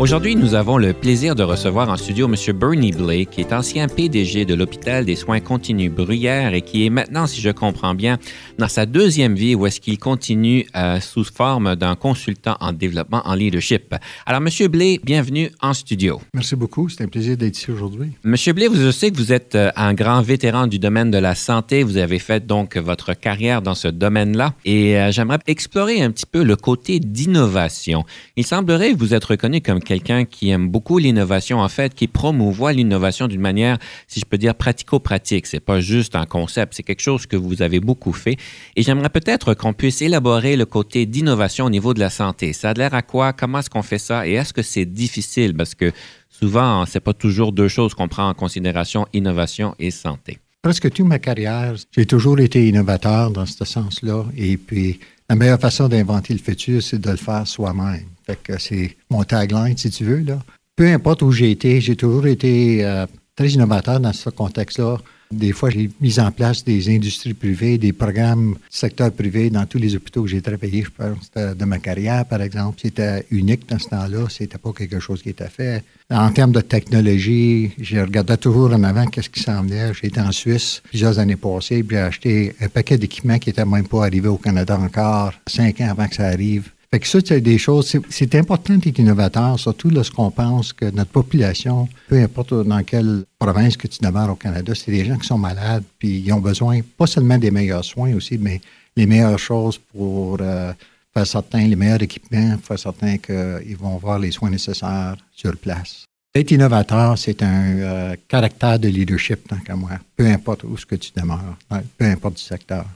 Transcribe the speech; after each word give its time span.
Aujourd'hui, 0.00 0.36
nous 0.36 0.54
avons 0.54 0.78
le 0.78 0.92
plaisir 0.92 1.34
de 1.34 1.42
recevoir 1.42 1.88
en 1.88 1.96
studio 1.96 2.28
M. 2.32 2.56
Bernie 2.56 2.92
Blake, 2.92 3.30
qui 3.30 3.40
est 3.40 3.52
ancien 3.52 3.88
PDG 3.88 4.44
de 4.44 4.54
l'hôpital 4.54 5.04
des 5.04 5.16
soins 5.16 5.40
continus 5.40 5.90
Bruyère 5.90 6.54
et 6.54 6.62
qui 6.62 6.86
est 6.86 6.90
maintenant, 6.90 7.26
si 7.26 7.40
je 7.40 7.50
comprends 7.50 7.96
bien, 7.96 8.16
dans 8.60 8.68
sa 8.68 8.86
deuxième 8.86 9.34
vie 9.34 9.56
où 9.56 9.66
est-ce 9.66 9.80
qu'il 9.80 9.98
continue 9.98 10.66
euh, 10.76 11.00
sous 11.00 11.24
forme 11.24 11.74
d'un 11.74 11.96
consultant 11.96 12.56
en 12.60 12.72
développement 12.72 13.22
en 13.24 13.34
leadership. 13.34 13.92
Alors, 14.24 14.40
M. 14.40 14.68
Blake, 14.68 15.04
bienvenue 15.04 15.50
en 15.60 15.74
studio. 15.74 16.20
Merci 16.32 16.54
beaucoup. 16.54 16.88
C'est 16.88 17.02
un 17.02 17.08
plaisir 17.08 17.36
d'être 17.36 17.58
ici 17.58 17.72
aujourd'hui. 17.72 18.12
M. 18.24 18.36
Blake, 18.54 18.74
je 18.74 18.92
sais 18.92 19.10
que 19.10 19.16
vous 19.16 19.32
êtes 19.32 19.56
euh, 19.56 19.72
un 19.74 19.94
grand 19.94 20.22
vétéran 20.22 20.68
du 20.68 20.78
domaine 20.78 21.10
de 21.10 21.18
la 21.18 21.34
santé. 21.34 21.82
Vous 21.82 21.96
avez 21.96 22.20
fait 22.20 22.46
donc 22.46 22.76
votre 22.76 23.14
carrière 23.14 23.62
dans 23.62 23.74
ce 23.74 23.88
domaine-là 23.88 24.54
et 24.64 24.96
euh, 24.96 25.10
j'aimerais 25.10 25.40
explorer 25.48 26.02
un 26.02 26.12
petit 26.12 26.26
peu 26.26 26.44
le 26.44 26.54
côté 26.54 27.00
d'innovation. 27.00 28.04
Il 28.36 28.46
semblerait 28.46 28.92
que 28.92 28.98
vous 28.98 29.12
êtes 29.12 29.24
reconnu 29.24 29.60
comme 29.60 29.80
quelqu'un 29.88 30.26
qui 30.26 30.50
aime 30.50 30.68
beaucoup 30.68 30.98
l'innovation, 30.98 31.60
en 31.60 31.68
fait, 31.70 31.94
qui 31.94 32.08
promouvoit 32.08 32.74
l'innovation 32.74 33.26
d'une 33.26 33.40
manière, 33.40 33.78
si 34.06 34.20
je 34.20 34.26
peux 34.26 34.36
dire, 34.36 34.54
pratico-pratique. 34.54 35.46
C'est 35.46 35.60
pas 35.60 35.80
juste 35.80 36.14
un 36.14 36.26
concept, 36.26 36.74
c'est 36.74 36.82
quelque 36.82 37.00
chose 37.00 37.24
que 37.24 37.36
vous 37.36 37.62
avez 37.62 37.80
beaucoup 37.80 38.12
fait. 38.12 38.36
Et 38.76 38.82
j'aimerais 38.82 39.08
peut-être 39.08 39.54
qu'on 39.54 39.72
puisse 39.72 40.02
élaborer 40.02 40.56
le 40.56 40.66
côté 40.66 41.06
d'innovation 41.06 41.64
au 41.64 41.70
niveau 41.70 41.94
de 41.94 42.00
la 42.00 42.10
santé. 42.10 42.52
Ça 42.52 42.70
a 42.70 42.74
l'air 42.74 42.92
à 42.92 43.00
quoi? 43.00 43.32
Comment 43.32 43.60
est-ce 43.60 43.70
qu'on 43.70 43.82
fait 43.82 43.98
ça? 43.98 44.28
Et 44.28 44.32
est-ce 44.32 44.52
que 44.52 44.60
c'est 44.62 44.84
difficile? 44.84 45.54
Parce 45.54 45.74
que 45.74 45.90
souvent, 46.28 46.84
c'est 46.84 47.00
pas 47.00 47.14
toujours 47.14 47.52
deux 47.52 47.68
choses 47.68 47.94
qu'on 47.94 48.08
prend 48.08 48.28
en 48.28 48.34
considération, 48.34 49.06
innovation 49.14 49.74
et 49.78 49.90
santé. 49.90 50.38
Presque 50.60 50.90
toute 50.90 51.06
ma 51.06 51.18
carrière, 51.18 51.76
j'ai 51.96 52.04
toujours 52.04 52.38
été 52.40 52.68
innovateur 52.68 53.30
dans 53.30 53.46
ce 53.46 53.64
sens-là. 53.64 54.26
Et 54.36 54.58
puis, 54.58 55.00
la 55.28 55.36
meilleure 55.36 55.60
façon 55.60 55.88
d'inventer 55.88 56.32
le 56.32 56.40
futur, 56.40 56.82
c'est 56.82 56.98
de 56.98 57.10
le 57.10 57.16
faire 57.16 57.46
soi-même. 57.46 58.06
Fait 58.24 58.38
que 58.42 58.58
c'est 58.58 58.96
mon 59.10 59.24
tagline, 59.24 59.76
si 59.76 59.90
tu 59.90 60.04
veux. 60.04 60.20
Là. 60.20 60.38
Peu 60.74 60.86
importe 60.86 61.22
où 61.22 61.32
j'ai 61.32 61.50
été, 61.50 61.80
j'ai 61.80 61.96
toujours 61.96 62.26
été 62.26 62.84
euh, 62.84 63.06
très 63.36 63.48
innovateur 63.48 64.00
dans 64.00 64.12
ce 64.12 64.30
contexte-là. 64.30 64.98
Des 65.30 65.52
fois, 65.52 65.70
j'ai 65.70 65.90
mis 66.00 66.18
en 66.20 66.30
place 66.30 66.64
des 66.64 66.88
industries 66.94 67.34
privées, 67.34 67.76
des 67.78 67.92
programmes 67.92 68.56
secteur 68.70 69.12
privé 69.12 69.50
dans 69.50 69.66
tous 69.66 69.78
les 69.78 69.94
hôpitaux 69.94 70.22
que 70.22 70.28
j'ai 70.28 70.40
travaillé. 70.40 70.84
Je 70.84 70.90
pense 70.90 71.30
de 71.34 71.64
ma 71.64 71.78
carrière, 71.78 72.24
par 72.24 72.40
exemple. 72.42 72.78
C'était 72.82 73.26
unique 73.30 73.68
dans 73.68 73.78
ce 73.78 73.88
temps-là. 73.88 74.26
C'était 74.30 74.58
pas 74.58 74.72
quelque 74.72 75.00
chose 75.00 75.22
qui 75.22 75.30
était 75.30 75.48
fait. 75.48 75.84
En 76.10 76.30
termes 76.30 76.52
de 76.52 76.62
technologie, 76.62 77.72
j'ai 77.78 78.00
regardé 78.00 78.36
toujours 78.38 78.72
en 78.72 78.82
avant 78.82 79.06
qu'est-ce 79.06 79.28
qui 79.28 79.40
s'en 79.40 79.62
venait. 79.62 79.92
Été 80.02 80.20
en 80.20 80.32
Suisse 80.32 80.82
plusieurs 80.88 81.18
années 81.18 81.36
passées, 81.36 81.82
puis 81.82 81.96
j'ai 81.96 82.02
acheté 82.02 82.54
un 82.60 82.68
paquet 82.68 82.96
d'équipements 82.96 83.38
qui 83.38 83.50
n'étaient 83.50 83.64
même 83.64 83.86
pas 83.86 84.06
arrivés 84.06 84.28
au 84.28 84.38
Canada 84.38 84.78
encore, 84.78 85.34
cinq 85.46 85.80
ans 85.82 85.90
avant 85.90 86.08
que 86.08 86.14
ça 86.14 86.28
arrive. 86.28 86.70
Fait 86.90 87.00
que 87.00 87.06
ça, 87.06 87.18
c'est 87.22 87.42
des 87.42 87.58
choses. 87.58 87.94
C'est 88.08 88.34
important 88.34 88.76
d'être 88.76 88.98
innovateur, 88.98 89.58
surtout 89.58 89.90
lorsqu'on 89.90 90.30
pense 90.30 90.72
que 90.72 90.86
notre 90.86 91.10
population, 91.10 91.86
peu 92.08 92.16
importe 92.16 92.54
dans 92.54 92.82
quelle 92.82 93.24
province 93.38 93.76
que 93.76 93.88
tu 93.88 93.98
demeures 94.00 94.30
au 94.30 94.36
Canada, 94.36 94.72
c'est 94.74 94.90
des 94.90 95.04
gens 95.04 95.18
qui 95.18 95.26
sont 95.26 95.36
malades, 95.36 95.84
puis 95.98 96.20
ils 96.20 96.32
ont 96.32 96.40
besoin 96.40 96.80
pas 96.96 97.06
seulement 97.06 97.36
des 97.36 97.50
meilleurs 97.50 97.84
soins 97.84 98.14
aussi, 98.14 98.38
mais 98.38 98.62
les 98.96 99.04
meilleures 99.04 99.38
choses 99.38 99.78
pour 99.78 100.38
euh, 100.40 100.72
faire 101.12 101.26
certain, 101.26 101.66
les 101.66 101.76
meilleurs 101.76 102.02
équipements, 102.02 102.56
faire 102.62 102.78
certain 102.78 103.18
qu'ils 103.18 103.76
vont 103.78 103.96
avoir 103.96 104.18
les 104.18 104.30
soins 104.30 104.50
nécessaires 104.50 105.16
sur 105.32 105.54
place. 105.58 106.04
Être 106.34 106.52
innovateur, 106.52 107.18
c'est 107.18 107.42
un 107.42 107.78
euh, 107.78 108.16
caractère 108.28 108.78
de 108.78 108.88
leadership, 108.88 109.46
tant 109.46 109.58
qu'à 109.58 109.76
moi, 109.76 109.90
peu 110.16 110.26
importe 110.26 110.64
où 110.64 110.76
ce 110.76 110.86
que 110.86 110.94
tu 110.94 111.10
demeures, 111.14 111.58
peu 111.98 112.06
importe 112.06 112.36
du 112.36 112.42
secteur. 112.42 112.86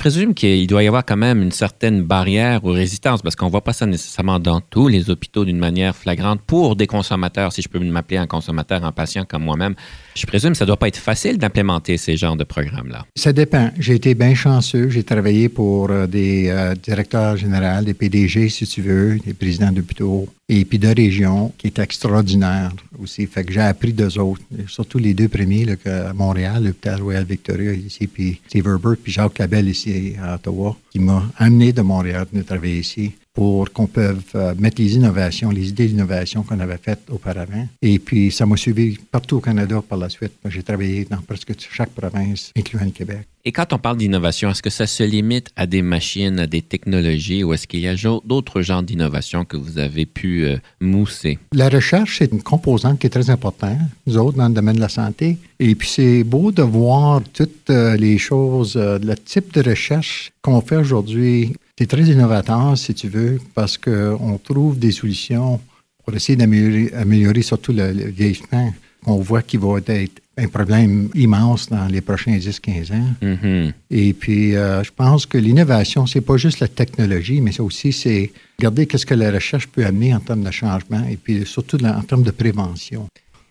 Présume 0.00 0.32
qu'il 0.32 0.66
doit 0.66 0.82
y 0.82 0.86
avoir 0.86 1.04
quand 1.04 1.18
même 1.18 1.42
une 1.42 1.52
certaine 1.52 2.02
barrière 2.02 2.64
ou 2.64 2.68
résistance, 2.68 3.20
parce 3.20 3.36
qu'on 3.36 3.44
ne 3.44 3.50
voit 3.50 3.62
pas 3.62 3.74
ça 3.74 3.84
nécessairement 3.84 4.40
dans 4.40 4.62
tous 4.62 4.88
les 4.88 5.10
hôpitaux 5.10 5.44
d'une 5.44 5.58
manière 5.58 5.94
flagrante 5.94 6.40
pour 6.40 6.74
des 6.74 6.86
consommateurs, 6.86 7.52
si 7.52 7.60
je 7.60 7.68
peux 7.68 7.78
m'appeler 7.78 8.16
un 8.16 8.26
consommateur, 8.26 8.82
un 8.82 8.92
patient 8.92 9.26
comme 9.26 9.44
moi-même. 9.44 9.74
Je 10.14 10.26
présume 10.26 10.52
que 10.52 10.58
ça 10.58 10.64
ne 10.64 10.68
doit 10.68 10.76
pas 10.76 10.88
être 10.88 10.96
facile 10.96 11.38
d'implémenter 11.38 11.96
ces 11.96 12.16
genres 12.16 12.36
de 12.36 12.44
programmes-là. 12.44 13.06
Ça 13.16 13.32
dépend. 13.32 13.70
J'ai 13.78 13.94
été 13.94 14.14
bien 14.14 14.34
chanceux. 14.34 14.88
J'ai 14.90 15.04
travaillé 15.04 15.48
pour 15.48 15.90
euh, 15.90 16.06
des 16.06 16.48
euh, 16.48 16.74
directeurs 16.74 17.36
généraux, 17.36 17.84
des 17.84 17.94
PDG, 17.94 18.48
si 18.48 18.66
tu 18.66 18.82
veux, 18.82 19.18
des 19.24 19.34
présidents 19.34 19.70
d'hôpitaux, 19.70 20.28
et 20.48 20.64
puis 20.64 20.78
de 20.78 20.88
régions, 20.88 21.52
qui 21.56 21.68
est 21.68 21.78
extraordinaire 21.78 22.72
aussi. 23.00 23.26
Fait 23.26 23.44
que 23.44 23.52
j'ai 23.52 23.60
appris 23.60 23.92
d'eux 23.92 24.18
autres, 24.18 24.42
surtout 24.66 24.98
les 24.98 25.14
deux 25.14 25.28
premiers 25.28 25.64
là, 25.64 26.08
à 26.08 26.12
Montréal, 26.12 26.64
l'hôpital 26.64 27.00
Royal 27.00 27.24
Victoria 27.24 27.72
ici, 27.72 28.06
puis 28.06 28.40
Steve 28.48 28.66
Herbert, 28.66 28.96
puis 29.02 29.12
Jacques 29.12 29.38
Labelle 29.38 29.68
ici 29.68 30.14
à 30.20 30.34
Ottawa, 30.34 30.76
qui 30.90 30.98
m'a 30.98 31.24
amené 31.38 31.72
de 31.72 31.82
Montréal 31.82 32.26
de 32.32 32.42
travailler 32.42 32.80
ici 32.80 33.12
pour 33.32 33.72
qu'on 33.72 33.86
puisse 33.86 34.34
euh, 34.34 34.54
mettre 34.58 34.80
les 34.80 34.96
innovations, 34.96 35.50
les 35.50 35.68
idées 35.68 35.86
d'innovation 35.86 36.42
qu'on 36.42 36.58
avait 36.58 36.78
faites 36.78 37.08
auparavant. 37.10 37.68
Et 37.80 37.98
puis, 37.98 38.32
ça 38.32 38.46
m'a 38.46 38.56
suivi 38.56 38.98
partout 39.10 39.36
au 39.36 39.40
Canada 39.40 39.82
par 39.88 39.98
la 39.98 40.08
suite. 40.08 40.32
J'ai 40.46 40.62
travaillé 40.62 41.04
dans 41.04 41.18
presque 41.18 41.52
chaque 41.58 41.90
province, 41.90 42.52
incluant 42.56 42.84
le 42.84 42.90
Québec. 42.90 43.26
Et 43.44 43.52
quand 43.52 43.72
on 43.72 43.78
parle 43.78 43.96
d'innovation, 43.96 44.50
est-ce 44.50 44.62
que 44.62 44.68
ça 44.68 44.86
se 44.86 45.02
limite 45.02 45.48
à 45.56 45.66
des 45.66 45.80
machines, 45.80 46.38
à 46.38 46.46
des 46.46 46.60
technologies, 46.60 47.42
ou 47.42 47.54
est-ce 47.54 47.66
qu'il 47.66 47.80
y 47.80 47.88
a 47.88 47.94
d'autres 48.24 48.60
genres 48.60 48.82
d'innovation 48.82 49.46
que 49.46 49.56
vous 49.56 49.78
avez 49.78 50.04
pu 50.04 50.44
euh, 50.44 50.58
mousser? 50.80 51.38
La 51.52 51.70
recherche, 51.70 52.18
c'est 52.18 52.32
une 52.32 52.42
composante 52.42 52.98
qui 52.98 53.06
est 53.06 53.10
très 53.10 53.30
importante, 53.30 53.78
nous 54.06 54.18
autres, 54.18 54.36
dans 54.36 54.48
le 54.48 54.54
domaine 54.54 54.76
de 54.76 54.80
la 54.80 54.90
santé. 54.90 55.38
Et 55.58 55.74
puis, 55.74 55.88
c'est 55.88 56.24
beau 56.24 56.52
de 56.52 56.62
voir 56.62 57.22
toutes 57.32 57.70
euh, 57.70 57.96
les 57.96 58.18
choses, 58.18 58.76
le 58.76 59.14
type 59.14 59.54
de 59.54 59.62
recherche 59.70 60.32
qu'on 60.42 60.60
fait 60.60 60.76
aujourd'hui. 60.76 61.54
C'est 61.80 61.86
très 61.86 62.02
innovateur, 62.02 62.76
si 62.76 62.92
tu 62.92 63.08
veux, 63.08 63.40
parce 63.54 63.78
qu'on 63.78 64.38
trouve 64.44 64.78
des 64.78 64.92
solutions 64.92 65.58
pour 66.04 66.14
essayer 66.14 66.36
d'améliorer 66.36 67.40
surtout 67.40 67.72
le, 67.72 67.90
vieillissement. 68.10 68.70
On 69.06 69.16
voit 69.16 69.40
qu'il 69.40 69.60
va 69.60 69.78
être 69.78 70.20
un 70.36 70.46
problème 70.48 71.08
immense 71.14 71.70
dans 71.70 71.86
les 71.86 72.02
prochains 72.02 72.36
10-15 72.36 72.92
ans. 72.92 73.14
Mm-hmm. 73.22 73.72
Et 73.92 74.12
puis, 74.12 74.56
euh, 74.56 74.84
je 74.84 74.90
pense 74.94 75.24
que 75.24 75.38
l'innovation, 75.38 76.04
c'est 76.06 76.20
pas 76.20 76.36
juste 76.36 76.60
la 76.60 76.68
technologie, 76.68 77.40
mais 77.40 77.58
aussi 77.62 77.94
c'est 77.94 78.30
regarder 78.58 78.84
qu'est-ce 78.86 79.06
que 79.06 79.14
la 79.14 79.30
recherche 79.30 79.66
peut 79.66 79.86
amener 79.86 80.14
en 80.14 80.20
termes 80.20 80.44
de 80.44 80.50
changement 80.50 81.02
et 81.10 81.16
puis 81.16 81.46
surtout 81.46 81.82
en 81.82 82.02
termes 82.02 82.24
de 82.24 82.30
prévention. 82.30 83.08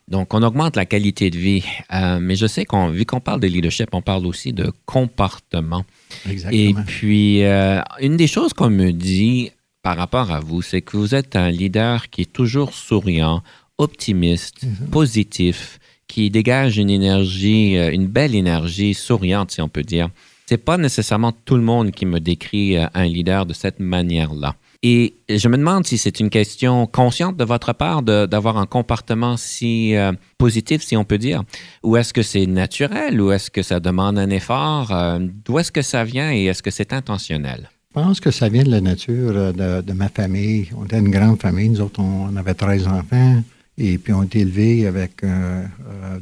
Donc, 0.09 0.34
on 0.34 0.42
augmente 0.42 0.75
la 0.75 0.86
qualité 0.86 1.30
de 1.30 1.38
vie. 1.38 1.64
Euh, 1.94 2.20
mais 2.20 2.36
je 2.36 2.47
sais 2.47 2.66
qu'on, 2.66 2.90
vu 2.90 3.06
qu'on 3.06 3.20
parle 3.20 3.40
de 3.40 3.47
leadership, 3.47 3.90
on 3.94 4.02
parle 4.02 4.25
aussi 4.25 4.53
de 4.53 4.72
comportement. 4.86 5.86
Exactement. 6.28 6.62
Et 6.62 6.74
puis, 6.88 7.44
euh, 7.44 7.81
une 8.02 8.18
des 8.18 8.25
choses 8.25 8.53
qu'on 8.53 8.72
me 8.72 8.92
dit 8.92 9.52
par 9.84 9.98
rapport 9.98 10.31
à 10.31 10.40
vous, 10.40 10.64
c'est 10.64 10.81
que 10.81 10.98
vous 10.98 11.14
êtes 11.14 11.36
un 11.36 11.52
leader 11.52 12.09
qui 12.09 12.22
est 12.22 12.34
toujours 12.34 12.74
souriant, 12.74 13.44
optimiste, 13.78 14.66
positif, 14.92 15.80
qui 16.08 16.31
dégage 16.31 16.80
une 16.80 16.90
énergie, 16.90 17.78
euh, 17.78 17.92
une 17.92 18.08
belle 18.08 18.34
énergie 18.34 18.96
souriante, 18.96 19.52
si 19.52 19.62
on 19.62 19.69
peut 19.69 19.84
dire. 19.84 20.09
C'est 20.48 20.58
pas 20.58 20.78
nécessairement 20.78 21.34
tout 21.46 21.56
le 21.56 21.62
monde 21.62 21.92
qui 21.92 22.08
me 22.08 22.19
décrit 22.19 22.75
un 22.75 23.06
leader 23.06 23.46
de 23.46 23.53
cette 23.53 23.80
manière-là. 23.80 24.56
Et 24.81 25.16
je 25.28 25.50
me 25.50 25.57
demande 25.57 25.85
si 25.85 25.97
c'est 25.97 26.22
une 26.22 26.29
question 26.29 26.88
consciente 26.88 27.35
de 27.35 27.44
votre 27.44 27.73
part 27.73 28.01
d'avoir 28.01 28.57
un 28.57 28.66
comportement 28.66 29.36
si 29.36 29.94
euh, 29.95 30.13
positif, 30.38 30.81
si 30.81 30.95
on 30.95 31.04
peut 31.04 31.18
dire, 31.18 31.44
ou 31.83 31.98
est-ce 31.98 32.13
que 32.13 32.21
c'est 32.21 32.45
naturel, 32.45 33.19
ou 33.19 33.31
est-ce 33.33 33.51
que 33.51 33.62
ça 33.62 33.81
demande 33.81 34.18
un 34.18 34.30
effort, 34.30 34.94
euh, 34.94 35.19
d'où 35.19 35.59
est-ce 35.59 35.74
que 35.74 35.81
ça 35.81 36.06
vient 36.06 36.31
et 36.31 36.45
est-ce 36.45 36.63
que 36.63 36.71
c'est 36.71 36.94
intentionnel? 36.94 37.69
Je 37.89 38.01
pense 38.01 38.19
que 38.21 38.31
ça 38.31 38.48
vient 38.48 38.63
de 38.63 38.71
la 38.71 38.80
nature 38.80 39.33
euh, 39.36 39.81
de, 39.81 39.94
ma 39.94 40.07
famille. 40.07 40.69
On 40.77 40.86
était 40.86 41.00
une 41.00 41.12
grande 41.12 41.42
famille, 41.42 41.69
nous 41.69 41.81
autres, 41.81 42.00
on 42.00 42.33
avait 42.38 42.54
13 42.54 42.88
enfants. 42.88 43.44
Et 43.77 43.98
puis, 43.98 44.13
on 44.13 44.24
été 44.24 44.39
élevés 44.39 44.88
avec 44.88 45.21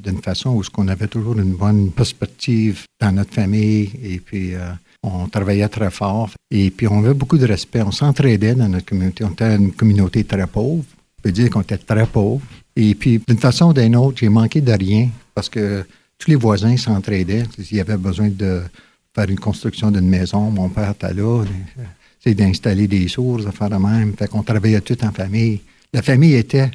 d'une 0.04 0.22
façon 0.22 0.52
où 0.52 0.62
on 0.78 0.88
avait 0.88 1.08
toujours 1.08 1.40
une 1.40 1.56
bonne 1.56 1.92
perspective 1.92 2.86
dans 3.02 3.12
notre 3.12 3.34
famille. 3.34 3.90
Et 4.04 4.20
puis, 4.20 4.54
on 5.08 5.28
travaillait 5.28 5.68
très 5.70 5.92
fort 5.92 6.30
et 6.52 6.70
puis 6.72 6.88
on 6.88 7.00
avait 7.00 7.14
beaucoup 7.14 7.38
de 7.38 7.46
respect. 7.46 7.82
On 7.82 7.92
s'entraidait 7.92 8.56
dans 8.56 8.70
notre 8.70 8.86
communauté. 8.86 9.24
On 9.24 9.32
était 9.32 9.56
une 9.56 9.72
communauté 9.72 10.24
très 10.24 10.48
pauvre. 10.48 10.84
On 11.20 11.22
peut 11.22 11.32
dire 11.32 11.50
qu'on 11.50 11.62
était 11.62 11.78
très 11.78 12.06
pauvre. 12.06 12.42
Et 12.76 12.94
puis, 12.94 13.20
d'une 13.28 13.40
façon 13.40 13.70
ou 13.70 13.74
d'une 13.74 13.96
autre, 13.96 14.18
j'ai 14.20 14.30
manqué 14.30 14.62
de 14.62 14.72
rien 14.72 15.10
parce 15.34 15.50
que 15.50 15.86
tous 16.18 16.30
les 16.30 16.36
voisins 16.36 16.78
s'entraidaient. 16.78 17.44
S'il 17.60 17.78
y 17.78 17.82
avait 17.82 17.98
besoin 17.98 18.30
de 18.30 18.62
faire 19.16 19.30
une 19.30 19.40
construction 19.40 19.90
d'une 19.92 20.08
maison, 20.08 20.52
mon 20.52 20.70
père 20.70 20.92
était 20.92 21.14
là. 21.14 21.44
C'est 22.20 22.36
d'installer 22.36 22.88
des 22.88 23.08
sources, 23.08 23.46
de 23.46 23.52
faire 23.52 23.70
de 23.70 23.78
même. 23.78 24.14
Fait 24.16 24.28
qu'on 24.28 24.44
travaillait 24.44 24.82
tout 24.82 25.04
en 25.04 25.12
famille. 25.12 25.62
La 25.94 26.02
famille 26.02 26.36
était 26.36 26.70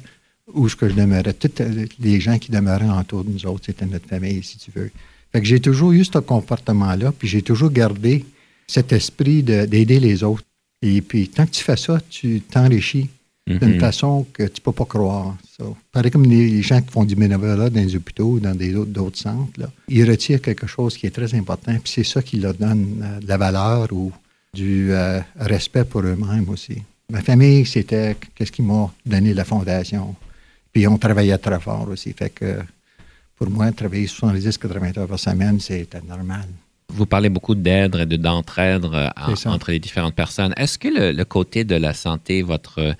où 0.53 0.67
je 0.67 0.75
demeurais. 0.75 1.33
Tous 1.33 1.51
les 1.99 2.19
gens 2.19 2.37
qui 2.37 2.51
demeuraient 2.51 2.89
autour 2.99 3.23
de 3.23 3.29
nous 3.29 3.45
autres, 3.45 3.65
c'était 3.67 3.85
notre 3.85 4.07
famille, 4.07 4.43
si 4.43 4.57
tu 4.57 4.71
veux. 4.75 4.91
Fait 5.33 5.41
que 5.41 5.47
j'ai 5.47 5.59
toujours 5.59 5.91
eu 5.91 6.05
ce 6.05 6.19
comportement-là, 6.19 7.11
puis 7.17 7.27
j'ai 7.27 7.41
toujours 7.41 7.71
gardé 7.71 8.23
cet 8.67 8.93
esprit 8.93 9.43
d'aider 9.43 9.99
les 9.99 10.23
autres. 10.23 10.43
Et 10.81 11.01
puis, 11.01 11.27
tant 11.27 11.45
que 11.45 11.51
tu 11.51 11.63
fais 11.63 11.77
ça, 11.77 11.99
tu 12.09 12.41
t'enrichis 12.41 13.09
d'une 13.47 13.57
mm-hmm. 13.57 13.79
façon 13.79 14.25
que 14.31 14.43
tu 14.43 14.61
ne 14.61 14.63
peux 14.63 14.71
pas 14.71 14.85
croire. 14.85 15.35
Ça. 15.57 15.65
Pareil 15.91 16.11
comme 16.11 16.25
les 16.25 16.61
gens 16.61 16.81
qui 16.81 16.91
font 16.91 17.03
du 17.03 17.15
bénévolat 17.15 17.69
dans 17.69 17.81
les 17.81 17.95
hôpitaux, 17.95 18.39
dans 18.39 18.55
d'autres 18.55 19.17
centres, 19.17 19.59
là, 19.59 19.69
ils 19.89 20.09
retirent 20.09 20.41
quelque 20.41 20.67
chose 20.67 20.97
qui 20.97 21.07
est 21.07 21.11
très 21.11 21.33
important, 21.35 21.73
puis 21.73 21.91
c'est 21.93 22.03
ça 22.03 22.21
qui 22.21 22.37
leur 22.37 22.53
donne 22.53 23.01
euh, 23.03 23.19
de 23.19 23.27
la 23.27 23.37
valeur 23.37 23.91
ou 23.91 24.11
du 24.53 24.91
euh, 24.91 25.19
respect 25.35 25.83
pour 25.83 26.01
eux-mêmes 26.01 26.47
aussi. 26.49 26.77
Ma 27.09 27.21
famille, 27.21 27.65
c'était 27.65 28.15
qu'est-ce 28.35 28.51
qui 28.51 28.61
m'a 28.61 28.91
donné 29.05 29.33
la 29.33 29.43
fondation. 29.43 30.15
Puis 30.71 30.87
on 30.87 30.97
travaillait 30.97 31.37
très 31.37 31.59
fort 31.59 31.87
aussi. 31.89 32.13
Fait 32.13 32.29
que 32.29 32.59
pour 33.43 33.51
moi, 33.51 33.71
travailler 33.73 34.05
70-80 34.05 34.99
heures 34.99 35.07
par 35.07 35.19
semaine, 35.19 35.59
c'était 35.59 36.01
normal. 36.07 36.45
Vous 36.87 37.05
parlez 37.05 37.27
beaucoup 37.27 37.55
d'aide 37.55 38.07
et 38.09 38.17
d'entraide 38.17 38.85
euh, 38.85 39.09
entre 39.45 39.71
les 39.71 39.79
différentes 39.79 40.15
personnes. 40.15 40.53
Est-ce 40.55 40.77
que 40.77 40.87
le, 40.87 41.23
côté 41.25 41.65
de 41.65 41.75
la 41.75 41.93
santé, 41.93 42.41
votre, 42.41 42.95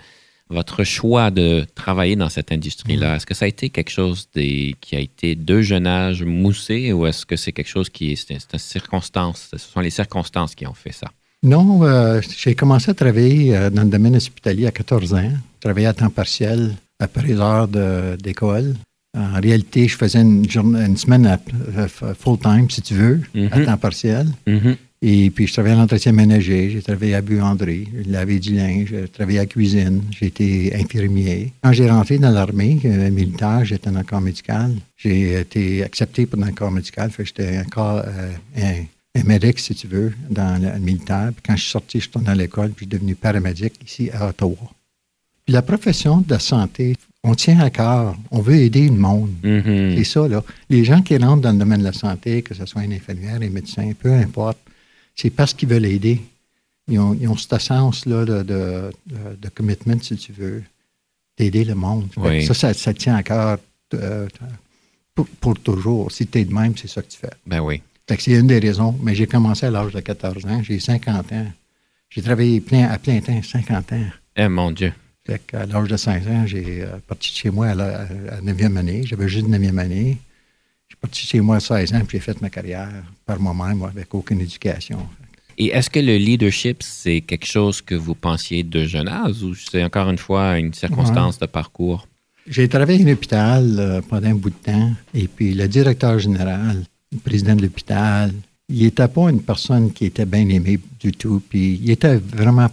votre 0.49 0.83
choix 0.83 1.31
de 1.31 1.65
travailler 1.75 2.17
dans 2.17 2.27
cette 2.27 2.51
industrie-là, 2.51 3.13
mm. 3.13 3.15
est-ce 3.15 3.25
que 3.25 3.33
ça 3.33 3.45
a 3.45 3.47
été 3.47 3.69
quelque 3.69 3.89
chose 3.89 4.27
qui 4.33 4.75
a 4.91 4.99
été 4.99 5.35
de 5.35 5.61
jeune 5.61 5.87
âge 5.87 6.23
moussé 6.23 6.91
ou 6.91 7.05
est-ce 7.05 7.25
que 7.25 7.37
c'est 7.37 7.53
quelque 7.53 7.69
chose 7.69 7.89
qui 7.89 8.11
est, 8.11 8.15
c'est 8.15 8.33
une 8.33 8.59
circonstance, 8.59 9.47
ce 9.51 9.57
sont 9.57 9.79
les 9.79 9.91
circonstances 9.91 10.55
qui 10.55 10.67
ont 10.67 10.73
fait 10.73 10.91
ça? 10.91 11.07
Non, 11.41 11.83
euh, 11.83 12.19
j'ai 12.37 12.55
commencé 12.55 12.91
à 12.91 12.93
travailler 12.93 13.55
euh, 13.55 13.69
dans 13.69 13.83
le 13.83 13.89
domaine 13.89 14.17
hospitalier 14.17 14.67
à 14.67 14.71
14 14.71 15.13
ans. 15.13 15.31
Travailler 15.61 15.87
à 15.87 15.93
temps 15.93 16.09
partiel 16.09 16.75
après 16.99 17.21
les 17.27 17.39
heures 17.39 17.69
d'école. 18.17 18.75
En 19.15 19.39
réalité, 19.39 19.87
je 19.87 19.95
faisais 19.95 20.21
une, 20.21 20.45
une 20.55 20.97
semaine 20.97 21.37
euh, 21.77 21.87
full-time, 22.19 22.69
si 22.69 22.81
tu 22.81 22.95
veux, 22.95 23.21
à 23.35 23.37
mm-hmm. 23.37 23.65
temps 23.65 23.77
partiel. 23.77 24.27
Mm-hmm. 24.47 24.75
Et 25.03 25.29
puis, 25.29 25.47
je 25.47 25.53
travaillais 25.53 25.75
à 25.75 25.79
l'entretien 25.79 26.13
ménager, 26.13 26.69
j'ai 26.71 26.81
travaillé 26.81 27.13
à 27.13 27.21
buanderie, 27.21 27.89
j'ai 27.93 28.09
lavé 28.09 28.39
du 28.39 28.55
linge, 28.55 28.87
j'ai 28.89 29.07
travaillé 29.09 29.39
à 29.39 29.41
la 29.41 29.47
cuisine, 29.47 30.01
j'ai 30.11 30.27
été 30.27 30.73
infirmier. 30.75 31.51
Quand 31.61 31.73
j'ai 31.73 31.89
rentré 31.89 32.17
dans 32.17 32.31
l'armée 32.31 32.79
militaire, 33.11 33.65
j'étais 33.65 33.91
dans 33.91 33.99
le 33.99 34.05
corps 34.05 34.21
médical. 34.21 34.73
J'ai 34.95 35.39
été 35.39 35.83
accepté 35.83 36.25
pour 36.25 36.39
le 36.39 36.51
corps 36.53 36.71
médical, 36.71 37.11
fait 37.11 37.25
j'étais 37.25 37.59
encore 37.59 38.01
un 38.57 38.83
un 39.15 39.23
médic, 39.23 39.59
si 39.59 39.75
tu 39.75 39.87
veux, 39.87 40.13
dans 40.29 40.61
le 40.61 40.79
militaire. 40.79 41.31
Puis 41.33 41.43
quand 41.45 41.55
je 41.55 41.61
suis 41.61 41.71
sorti, 41.71 41.99
je 41.99 42.03
suis 42.03 42.09
retourné 42.09 42.29
à 42.29 42.35
l'école, 42.35 42.71
puis 42.71 42.85
je 42.85 42.89
suis 42.89 42.99
devenu 42.99 43.15
paramédic 43.15 43.73
ici 43.85 44.09
à 44.11 44.29
Ottawa. 44.29 44.55
Puis 45.45 45.53
la 45.53 45.61
profession 45.61 46.21
de 46.21 46.29
la 46.31 46.39
santé, 46.39 46.95
on 47.23 47.35
tient 47.35 47.59
à 47.59 47.69
cœur, 47.69 48.15
on 48.31 48.41
veut 48.41 48.55
aider 48.55 48.87
le 48.87 48.95
monde. 48.95 49.31
Mm-hmm. 49.43 49.97
C'est 49.97 50.03
ça, 50.03 50.27
là. 50.27 50.43
Les 50.69 50.83
gens 50.83 51.01
qui 51.01 51.17
rentrent 51.17 51.41
dans 51.41 51.51
le 51.51 51.57
domaine 51.57 51.79
de 51.79 51.85
la 51.85 51.93
santé, 51.93 52.41
que 52.41 52.53
ce 52.53 52.65
soit 52.65 52.81
un 52.81 52.91
infirmière, 52.91 53.35
un 53.41 53.49
médecin, 53.49 53.91
peu 53.97 54.11
importe, 54.13 54.57
c'est 55.15 55.29
parce 55.29 55.53
qu'ils 55.53 55.69
veulent 55.69 55.85
aider. 55.85 56.21
Ils 56.89 56.99
ont, 56.99 57.17
ils 57.19 57.27
ont 57.29 57.37
sens-là 57.37 58.25
de, 58.25 58.43
de, 58.43 58.91
de, 59.41 59.49
commitment, 59.49 60.01
si 60.01 60.17
tu 60.17 60.33
veux, 60.33 60.63
d'aider 61.37 61.63
le 61.63 61.75
monde. 61.75 62.09
Ça, 62.45 62.73
ça, 62.73 62.93
tient 62.93 63.15
à 63.15 63.23
cœur 63.23 63.57
euh, 63.93 64.27
pour, 65.15 65.27
pour, 65.39 65.57
toujours. 65.59 66.11
Si 66.11 66.27
tu 66.27 66.39
es 66.39 66.45
de 66.45 66.53
même, 66.53 66.75
c'est 66.75 66.89
ça 66.89 67.01
que 67.01 67.07
tu 67.07 67.17
fais. 67.17 67.29
Ben 67.45 67.61
oui 67.61 67.81
c'est 68.19 68.31
une 68.31 68.47
des 68.47 68.59
raisons. 68.59 68.95
Mais 69.01 69.15
j'ai 69.15 69.27
commencé 69.27 69.65
à 69.65 69.71
l'âge 69.71 69.93
de 69.93 69.99
14 69.99 70.45
ans. 70.45 70.61
J'ai 70.63 70.79
50 70.79 71.31
ans. 71.31 71.47
J'ai 72.09 72.21
travaillé 72.21 72.61
plein, 72.61 72.89
à 72.89 72.97
plein 72.97 73.19
temps, 73.21 73.41
50 73.41 73.93
ans. 73.93 74.05
Eh 74.35 74.47
mon 74.47 74.71
Dieu. 74.71 74.93
À 75.53 75.65
l'âge 75.65 75.87
de 75.87 75.95
5 75.95 76.27
ans, 76.27 76.45
j'ai 76.45 76.83
euh, 76.83 76.97
parti 77.07 77.31
de 77.31 77.35
chez 77.37 77.49
moi 77.49 77.67
à 77.67 77.75
la, 77.75 78.05
9e 78.41 78.75
année. 78.75 79.03
J'avais 79.05 79.29
juste 79.29 79.47
9e 79.47 79.77
année. 79.77 80.17
J'ai 80.89 80.97
parti 80.99 81.23
de 81.23 81.29
chez 81.29 81.41
moi 81.41 81.57
à 81.57 81.59
16 81.59 81.93
ans, 81.93 82.01
puis 82.05 82.17
j'ai 82.17 82.23
fait 82.23 82.41
ma 82.41 82.49
carrière 82.49 82.91
par 83.25 83.39
moi-même, 83.39 83.83
avec 83.83 84.13
aucune 84.13 84.41
éducation. 84.41 84.99
Et 85.57 85.67
est-ce 85.67 85.89
que 85.89 85.99
le 85.99 86.17
leadership, 86.17 86.83
c'est 86.83 87.21
quelque 87.21 87.45
chose 87.45 87.81
que 87.81 87.95
vous 87.95 88.15
pensiez 88.15 88.63
de 88.63 88.85
jeune 88.85 89.07
âge 89.07 89.43
ou 89.43 89.55
c'est 89.55 89.83
encore 89.83 90.09
une 90.09 90.17
fois 90.17 90.57
une 90.57 90.73
circonstance 90.73 91.39
de 91.39 91.45
parcours? 91.45 92.07
J'ai 92.45 92.67
travaillé 92.67 93.05
à 93.05 93.09
l'hôpital 93.09 93.75
euh, 93.79 94.01
pendant 94.01 94.27
un 94.27 94.35
bout 94.35 94.49
de 94.49 94.55
temps 94.55 94.91
et 95.13 95.29
puis 95.29 95.53
le 95.53 95.67
directeur 95.69 96.19
général 96.19 96.83
le 97.13 97.19
président 97.19 97.55
de 97.55 97.61
l'hôpital. 97.61 98.33
Il 98.69 98.83
n'était 98.83 99.07
pas 99.07 99.29
une 99.29 99.41
personne 99.41 99.91
qui 99.91 100.05
était 100.05 100.25
bien 100.25 100.47
aimée 100.49 100.79
du 100.99 101.11
tout, 101.11 101.41
puis 101.47 101.79
il 101.81 101.91
était 101.91 102.17
vraiment 102.17 102.69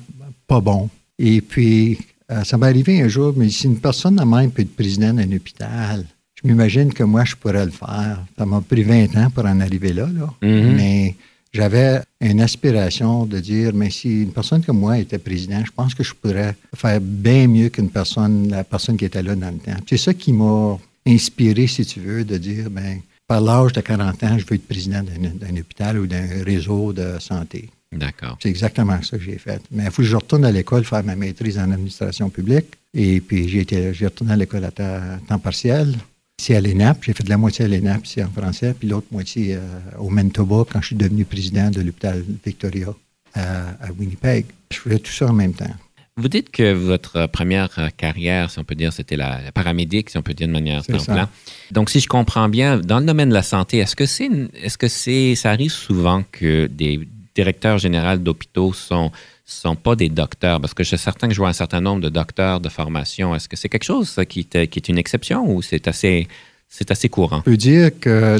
pas 0.47 0.61
bon. 0.61 0.88
Et 1.19 1.41
puis, 1.41 1.99
euh, 2.31 2.44
ça 2.44 2.56
m'est 2.59 2.67
arrivé 2.67 3.00
un 3.03 3.09
jour, 3.09 3.32
mais 3.37 3.49
si 3.50 3.67
une 3.67 3.79
personne 3.79 4.17
de 4.17 4.25
même 4.25 4.50
peut 4.50 4.62
être 4.62 4.75
président 4.75 5.12
d'un 5.12 5.31
hôpital, 5.32 6.05
je 6.43 6.49
m'imagine 6.49 6.93
que 6.93 7.03
moi, 7.03 7.25
je 7.25 7.37
pourrais 7.37 7.65
le 7.65 7.71
faire. 7.71 8.25
Ça 8.38 8.47
m'a 8.47 8.61
pris 8.61 8.82
20 8.82 9.17
ans 9.17 9.31
pour 9.31 9.44
en 9.44 9.61
arriver 9.61 9.93
là, 9.93 10.06
là. 10.06 10.32
Mm-hmm. 10.43 10.75
mais 10.75 11.15
j'avais 11.53 12.00
une 12.21 12.41
aspiration 12.41 13.27
de 13.27 13.41
dire, 13.41 13.73
mais 13.75 13.91
si 13.91 14.23
une 14.23 14.32
personne 14.32 14.62
comme 14.62 14.79
moi 14.79 14.99
était 14.99 15.19
président, 15.19 15.62
je 15.65 15.73
pense 15.73 15.94
que 15.94 16.05
je 16.05 16.15
pourrais 16.15 16.55
faire 16.75 17.00
bien 17.00 17.49
mieux 17.49 17.69
qu'une 17.71 17.91
personne, 17.91 18.49
la 18.49 18.62
personne 18.62 18.97
qui 18.97 19.05
était 19.05 19.23
là 19.23 19.35
dans 19.35 19.50
le 19.50 19.59
temps. 19.59 19.79
C'est 19.88 19.97
ça 19.97 20.15
qui 20.15 20.33
m'a 20.33 20.79
inspiré, 21.06 21.67
si 21.67 21.85
tu 21.85 22.00
veux, 22.00 22.25
de 22.25 22.38
dire, 22.38 22.71
ben 22.71 23.00
par 23.26 23.41
l'âge 23.41 23.73
de 23.73 23.81
40 23.81 24.25
ans, 24.25 24.38
je 24.38 24.44
veux 24.44 24.55
être 24.55 24.67
président 24.67 25.03
d'un 25.03 25.56
hôpital 25.56 25.99
ou 25.99 26.06
d'un 26.06 26.26
réseau 26.44 26.93
de 26.93 27.17
santé. 27.21 27.69
D'accord. 27.92 28.38
C'est 28.40 28.48
exactement 28.48 29.02
ça 29.02 29.19
que 29.19 29.25
j'ai 29.25 29.38
fait. 29.38 29.60
Mais 29.70 29.84
il 29.84 29.90
faut 29.90 30.02
que 30.02 30.08
je 30.08 30.16
retourne 30.16 30.44
à 30.44 30.52
l'école 30.52 30.84
faire 30.84 31.02
ma 31.02 31.16
maîtrise 31.16 31.58
en 31.58 31.70
administration 31.70 32.31
publique. 32.31 32.66
Et 32.94 33.20
puis, 33.20 33.48
j'ai, 33.48 33.60
été, 33.60 33.92
j'ai 33.92 34.06
retourné 34.06 34.32
à 34.32 34.37
l'école 34.37 34.64
à 34.64 34.70
temps, 34.70 35.38
partiel. 35.38 35.96
Ici 36.40 36.54
à 36.54 36.60
l'ENAP, 36.60 37.02
j'ai 37.02 37.12
fait 37.12 37.25
de 37.25 37.28
la 37.28 37.37
moitié 37.37 37.64
à 37.64 37.69
l'ENAP, 37.69 38.06
ici 38.06 38.22
en 38.22 38.31
français, 38.31 38.75
puis 38.78 38.88
l'autre 38.88 39.08
moitié 39.10 39.56
euh, 39.56 39.60
au 39.98 40.08
Manitoba 40.08 40.64
quand 40.70 40.81
je 40.81 40.87
suis 40.87 40.96
devenu 40.96 41.25
président 41.25 41.70
de 41.70 41.82
l'hôpital 41.82 42.25
Victoria 42.44 42.88
à 43.34 43.92
Winnipeg. 43.96 44.46
Je 44.72 44.78
faisais 44.78 44.98
tout 44.98 45.12
ça 45.12 45.28
en 45.28 45.32
même 45.32 45.52
temps. 45.52 45.70
Vous 46.16 46.28
dites 46.28 46.50
que 46.50 46.72
votre 46.72 47.26
première 47.26 47.90
carrière, 47.96 48.50
si 48.50 48.58
on 48.58 48.64
peut 48.64 48.75
dire, 48.75 48.92
c'était 48.92 49.16
la, 49.16 49.40
paramédic, 49.54 50.10
si 50.10 50.19
on 50.19 50.22
peut 50.22 50.34
dire 50.34 50.48
de 50.48 50.52
manière 50.52 50.84
simple. 50.84 51.26
Donc, 51.70 51.90
si 51.90 52.00
je 52.00 52.08
comprends 52.08 52.48
bien, 52.48 52.78
dans 52.78 52.98
le 52.98 53.06
domaine 53.06 53.28
de 53.28 53.34
la 53.34 53.42
santé, 53.42 53.78
est-ce 53.78 53.94
que 53.94 54.06
c'est, 54.06 54.28
est-ce 54.54 54.76
que 54.76 54.88
c'est, 54.88 55.34
ça 55.34 55.50
arrive 55.50 55.70
souvent 55.70 56.25
que 56.32 56.66
des 56.66 57.06
directeurs 57.40 57.78
généraux 57.78 58.19
d'hôpitaux 58.26 58.72
sont 58.72 59.10
sont 59.50 59.76
pas 59.87 59.96
des 59.96 60.08
docteurs, 60.08 60.60
parce 60.60 60.75
que 60.75 60.82
je 60.84 60.90
suis 60.90 60.98
certain 60.98 61.26
que 61.28 61.34
je 61.34 61.40
vois 61.40 61.48
un 61.48 61.60
certain 61.64 61.81
nombre 61.81 62.02
de 62.02 62.08
docteurs 62.08 62.60
de 62.60 62.69
formation. 62.69 63.34
Est-ce 63.34 63.48
que 63.48 63.56
c'est 63.56 63.69
quelque 63.69 63.84
chose 63.84 64.08
qui, 64.28 64.44
qui 64.44 64.78
est 64.81 64.88
une 64.88 64.98
exception 64.98 65.38
ou 65.50 65.60
c'est 65.60 65.88
assez, 65.88 66.28
c'est 66.68 66.90
assez 66.90 67.09
courant? 67.09 67.40
Je 67.44 67.50
peux 67.50 67.56
dire 67.56 67.90
que 67.99 68.38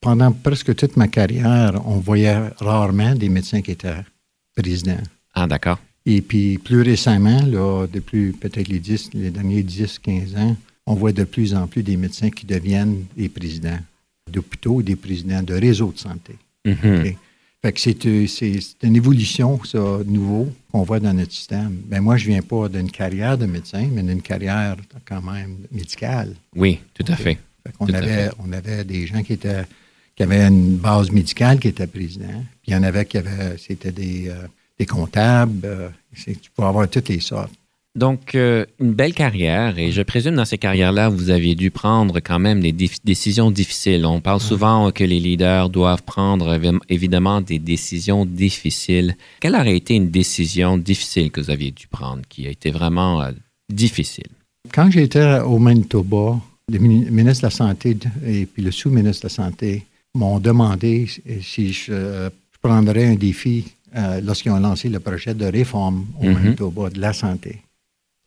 pendant 0.00 0.32
presque 0.32 0.74
toute 0.74 0.96
ma 0.96 1.08
carrière, 1.08 1.80
on 1.86 1.98
voyait 1.98 2.38
rarement 2.58 3.14
des 3.14 3.28
médecins 3.28 3.62
qui 3.62 3.72
étaient 3.72 4.02
présidents. 4.56 5.04
Ah, 5.34 5.46
d'accord. 5.46 5.78
Et 6.06 6.22
puis 6.22 6.58
plus 6.58 6.82
récemment, 6.82 7.42
là, 7.42 7.86
depuis 7.86 8.32
peut-être 8.32 8.68
les, 8.68 8.82
les 9.14 9.30
derniers 9.30 9.62
10-15 9.62 10.38
ans, 10.38 10.56
on 10.86 10.94
voit 10.94 11.12
de 11.12 11.24
plus 11.24 11.54
en 11.54 11.66
plus 11.66 11.82
des 11.82 11.96
médecins 11.96 12.30
qui 12.30 12.46
deviennent 12.46 13.04
des 13.16 13.28
présidents 13.28 13.78
d'hôpitaux, 14.30 14.82
des 14.82 14.96
présidents 14.96 15.42
de 15.42 15.54
réseaux 15.54 15.92
de 15.92 15.98
santé. 15.98 16.34
Mm-hmm. 16.66 17.16
Fait 17.62 17.72
que 17.72 18.08
euh, 18.08 18.26
c'est, 18.26 18.86
une 18.86 18.96
évolution, 18.96 19.62
ça, 19.64 19.78
nouveau, 20.06 20.48
qu'on 20.72 20.82
voit 20.82 20.98
dans 20.98 21.12
notre 21.12 21.32
système. 21.32 21.76
Ben 21.86 22.00
moi, 22.00 22.16
je 22.16 22.26
viens 22.26 22.40
pas 22.40 22.68
d'une 22.68 22.90
carrière 22.90 23.36
de 23.36 23.46
médecin, 23.46 23.86
mais 23.92 24.02
d'une 24.02 24.22
carrière 24.22 24.76
quand 25.06 25.20
même 25.20 25.58
médicale. 25.70 26.34
Oui, 26.56 26.80
tout 26.94 27.04
à 27.06 27.16
fait. 27.16 27.38
on, 27.78 27.92
avait, 27.92 28.30
on 28.38 28.50
avait 28.52 28.84
des 28.84 29.06
gens 29.06 29.22
qui 29.22 29.34
étaient 29.34 29.64
qui 30.20 30.24
avaient 30.24 30.46
une 30.48 30.76
base 30.76 31.10
médicale 31.10 31.58
qui 31.58 31.68
étaient 31.68 31.86
présidents. 31.86 32.44
Puis 32.62 32.72
il 32.72 32.74
y 32.74 32.76
en 32.76 32.82
avait 32.82 33.06
qui 33.06 33.16
avaient, 33.16 33.56
c'était 33.56 33.90
des, 33.90 34.28
euh, 34.28 34.46
des 34.78 34.84
comptables, 34.84 35.60
euh, 35.64 35.88
tu 36.14 36.50
peux 36.54 36.62
avoir 36.62 36.88
toutes 36.90 37.08
les 37.08 37.20
sortes. 37.20 37.54
Donc, 37.96 38.36
euh, 38.36 38.66
une 38.78 38.92
belle 38.92 39.14
carrière, 39.14 39.76
et 39.78 39.90
je 39.90 40.02
présume 40.02 40.36
dans 40.36 40.44
ces 40.44 40.58
carrières-là, 40.58 41.08
vous 41.08 41.30
aviez 41.30 41.56
dû 41.56 41.72
prendre 41.72 42.20
quand 42.20 42.38
même 42.38 42.60
des 42.60 42.72
décisions 43.02 43.50
difficiles. 43.50 44.06
On 44.06 44.20
parle 44.20 44.40
souvent 44.40 44.92
que 44.92 45.02
les 45.02 45.18
leaders 45.18 45.70
doivent 45.70 46.04
prendre 46.04 46.56
évidemment 46.88 47.40
des 47.40 47.58
décisions 47.58 48.24
difficiles. 48.24 49.16
Quelle 49.40 49.56
aurait 49.56 49.76
été 49.76 49.94
une 49.94 50.10
décision 50.10 50.78
difficile 50.78 51.32
que 51.32 51.40
vous 51.40 51.50
aviez 51.50 51.72
dû 51.72 51.88
prendre, 51.88 52.22
qui 52.28 52.46
a 52.46 52.50
été 52.50 52.70
vraiment 52.70 53.22
euh, 53.22 53.32
difficile? 53.68 54.28
Quand 54.72 54.88
j'étais 54.88 55.40
au 55.40 55.58
Manitoba, 55.58 56.38
le 56.70 56.78
ministre 56.78 57.42
de 57.42 57.46
la 57.46 57.50
Santé 57.50 57.96
et 58.24 58.46
puis 58.46 58.62
le 58.62 58.70
sous-ministre 58.70 59.22
de 59.22 59.28
la 59.28 59.34
Santé 59.34 59.84
m'ont 60.14 60.38
demandé 60.38 61.08
si 61.42 61.72
je 61.72 62.30
prendrais 62.62 63.06
un 63.06 63.14
défi 63.14 63.64
euh, 63.96 64.20
lorsqu'ils 64.20 64.52
ont 64.52 64.60
lancé 64.60 64.88
le 64.88 65.00
projet 65.00 65.34
de 65.34 65.46
réforme 65.46 66.06
au 66.20 66.24
mm-hmm. 66.24 66.32
Manitoba 66.34 66.90
de 66.90 67.00
la 67.00 67.12
santé. 67.12 67.60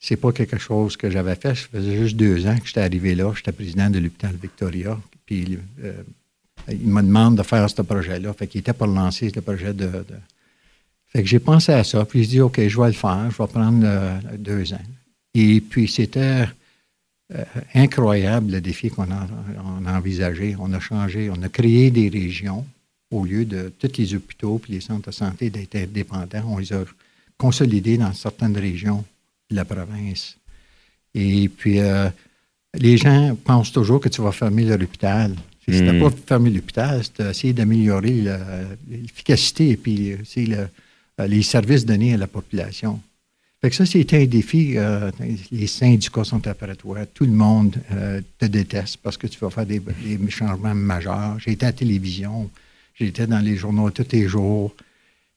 C'est 0.06 0.18
pas 0.18 0.34
quelque 0.34 0.58
chose 0.58 0.98
que 0.98 1.10
j'avais 1.10 1.36
fait. 1.36 1.56
Je 1.56 1.64
faisais 1.64 1.96
juste 1.96 2.18
deux 2.18 2.46
ans 2.46 2.58
que 2.58 2.68
j'étais 2.68 2.82
arrivé 2.82 3.16
là. 3.16 3.32
J'étais 3.38 3.54
président 3.54 3.90
de 3.90 4.00
l'hôpital 4.00 4.36
Victoria. 4.36 5.00
Puis 5.26 5.58
euh, 5.82 5.94
il 6.68 6.90
me 6.90 7.02
demande 7.02 7.38
de 7.38 7.44
faire 7.44 7.70
ce 7.70 7.82
projet-là. 7.82 8.34
Fait 8.34 8.48
qu'il 8.48 8.60
était 8.60 8.74
pour 8.74 8.88
lancer 8.88 9.32
le 9.34 9.42
projet 9.42 9.74
de, 9.74 9.90
Fait 11.08 11.24
que 11.24 11.30
j'ai 11.30 11.40
pensé 11.40 11.72
à 11.72 11.86
ça. 11.86 12.04
Puis 12.04 12.24
j'ai 12.24 12.30
dit, 12.32 12.42
OK, 12.42 12.60
je 12.68 12.82
vais 12.82 12.88
le 12.88 12.92
faire. 12.92 13.32
Je 13.32 13.38
vais 13.42 13.48
prendre 13.48 13.82
euh, 13.86 14.20
deux 14.38 14.74
ans. 14.74 14.86
Et 15.36 15.62
puis 15.62 15.88
c'était 15.88 16.48
euh, 17.34 17.46
incroyable 17.74 18.52
le 18.52 18.60
défi 18.60 18.90
qu'on 18.90 19.10
a, 19.10 19.26
envisagé. 19.88 20.58
On 20.60 20.74
a 20.74 20.82
changé, 20.82 21.30
on 21.30 21.42
a 21.44 21.48
créé 21.48 21.92
des 21.92 22.10
régions 22.10 22.66
au 23.10 23.24
lieu 23.24 23.46
de 23.46 23.72
tous 23.80 23.98
les 23.98 24.14
hôpitaux 24.16 24.62
et 24.68 24.74
les 24.74 24.82
centres 24.82 25.12
de 25.12 25.16
santé 25.16 25.50
d'être 25.50 25.78
indépendants. 25.78 26.44
On 26.50 26.58
les 26.58 26.74
a 26.74 26.84
consolidés 27.38 27.98
dans 27.98 28.12
certaines 28.12 28.58
régions 28.58 29.06
de 29.54 29.58
la 29.58 29.66
province. 29.66 30.38
Et 31.16 31.48
puis, 31.48 31.80
euh, 31.80 32.10
les 32.74 32.98
gens 32.98 33.38
pensent 33.44 33.72
toujours 33.72 34.00
que 34.00 34.10
tu 34.10 34.22
vas 34.22 34.32
fermer 34.32 34.64
leur 34.64 34.82
hôpital. 34.82 35.36
Si 35.68 35.78
tu 35.78 35.84
n'as 35.84 35.98
pas 35.98 36.14
fermé 36.28 36.50
l'hôpital, 36.50 37.02
c'est 37.04 37.24
essayer 37.30 37.54
d'améliorer 37.54 38.26
l'efficacité 38.90 39.70
et 39.70 39.78
puis 39.78 40.18
les 41.20 41.44
services 41.44 41.86
donnés 41.86 42.16
à 42.16 42.18
la 42.18 42.28
population. 42.28 43.00
Fait 43.64 43.70
que 43.70 43.78
ça, 43.78 43.86
c'était 43.86 44.22
un 44.22 44.26
défi. 44.26 44.74
Euh, 44.76 45.10
les 45.50 45.68
syndicats 45.68 46.26
sont 46.26 46.46
après 46.50 46.76
toi. 46.76 47.06
Tout 47.06 47.24
le 47.24 47.32
monde 47.32 47.78
euh, 47.94 48.20
te 48.38 48.46
déteste 48.46 48.98
parce 48.98 49.16
que 49.16 49.26
tu 49.26 49.40
vas 49.40 49.50
faire 49.50 49.66
des, 49.66 49.82
changements 50.28 50.76
majeurs. 50.76 51.40
J'ai 51.40 51.52
été 51.52 51.66
à 51.66 51.70
la 51.70 51.74
télévision. 51.74 52.50
J'étais 52.94 53.26
dans 53.26 53.40
les 53.40 53.56
journaux 53.56 53.90
tous 53.90 54.12
les 54.12 54.28
jours. 54.28 54.76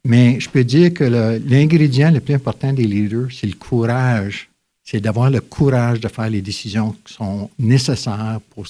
Mais 0.07 0.39
je 0.39 0.49
peux 0.49 0.63
dire 0.63 0.95
que 0.95 1.05
l'ingrédient 1.05 2.13
le, 2.13 2.21
plus 2.21 2.35
important 2.35 2.73
des 2.73 2.85
leaders, 2.85 3.29
c'est 3.33 3.47
le 3.47 3.55
courage. 3.55 4.49
C'est 4.85 5.01
d'avoir 5.01 5.31
le 5.31 5.41
courage 5.41 5.99
de 5.99 6.07
faire 6.07 6.31
les 6.31 6.43
décisions 6.43 6.95
qui 7.05 7.15
sont 7.15 7.51
nécessaires 7.59 8.39
pour 8.51 8.67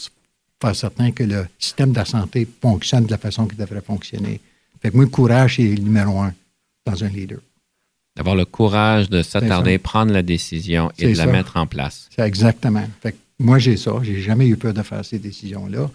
faire 0.62 0.74
certain 0.74 1.10
que 1.10 1.24
le 1.24 1.46
système 1.58 1.92
de 1.92 1.98
la 1.98 2.06
santé 2.06 2.48
fonctionne 2.62 3.04
de 3.04 3.10
la 3.10 3.18
façon 3.18 3.46
qu'il 3.46 3.58
devrait 3.58 3.82
fonctionner. 3.82 4.40
Fait 4.80 4.90
que 4.90 4.96
moi, 4.96 5.04
le 5.04 5.10
courage, 5.10 5.56
c'est 5.56 5.62
le 5.62 5.82
numéro 5.82 6.20
un 6.20 6.32
dans 6.86 7.04
un 7.04 7.08
leader. 7.08 7.40
D'avoir 8.16 8.34
le 8.34 8.46
courage 8.46 9.10
de 9.10 9.22
s'attarder, 9.22 9.76
prendre 9.76 10.12
la 10.12 10.22
décision 10.22 10.90
et 10.98 11.12
de 11.12 11.18
la 11.18 11.26
mettre 11.26 11.58
en 11.58 11.66
place. 11.66 12.08
C'est 12.16 12.26
exactement. 12.26 12.88
Fait 13.02 13.14
moi, 13.38 13.58
j'ai 13.58 13.76
ça. 13.76 13.92
J'ai 14.02 14.22
jamais 14.22 14.48
eu 14.48 14.56
peur 14.56 14.72
de 14.72 14.82
faire 14.82 15.04
ces 15.04 15.18
décisions-là. 15.18 15.90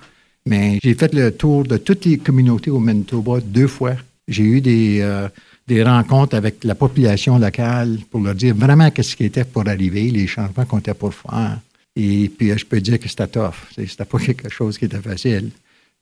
Mais 0.46 0.80
j'ai 0.84 0.94
fait 0.94 1.14
le 1.16 1.32
tour 1.36 1.64
de 1.64 1.78
toutes 1.78 2.06
les 2.06 2.20
communautés 2.20 2.70
au 2.70 2.80
Manitoba 2.80 3.40
deux 3.42 3.68
fois. 3.68 3.96
J'ai 4.28 4.44
eu 4.44 4.62
des, 4.62 5.00
euh, 5.02 5.28
des 5.68 5.84
rencontres 5.84 6.36
avec 6.36 6.64
la 6.64 6.76
population 6.76 7.38
locale 7.38 8.00
pour 8.10 8.22
leur 8.22 8.36
dire 8.36 8.56
vraiment 8.56 8.90
qu'est-ce 8.92 9.16
qui 9.16 9.26
était 9.26 9.44
pour 9.44 9.68
arriver, 9.68 10.10
les 10.12 10.28
changements 10.28 10.66
qu'on 10.66 10.80
était 10.80 10.94
pour 10.94 11.14
faire. 11.14 11.60
Et 11.96 12.30
puis, 12.30 12.58
je 12.58 12.66
peux 12.66 12.80
dire 12.80 13.00
que 13.00 13.10
c'était 13.10 13.28
tough. 13.28 13.56
C'était 13.76 14.06
pas 14.06 14.20
quelque 14.26 14.50
chose 14.50 14.78
qui 14.78 14.86
était 14.86 15.02
facile. 15.02 15.50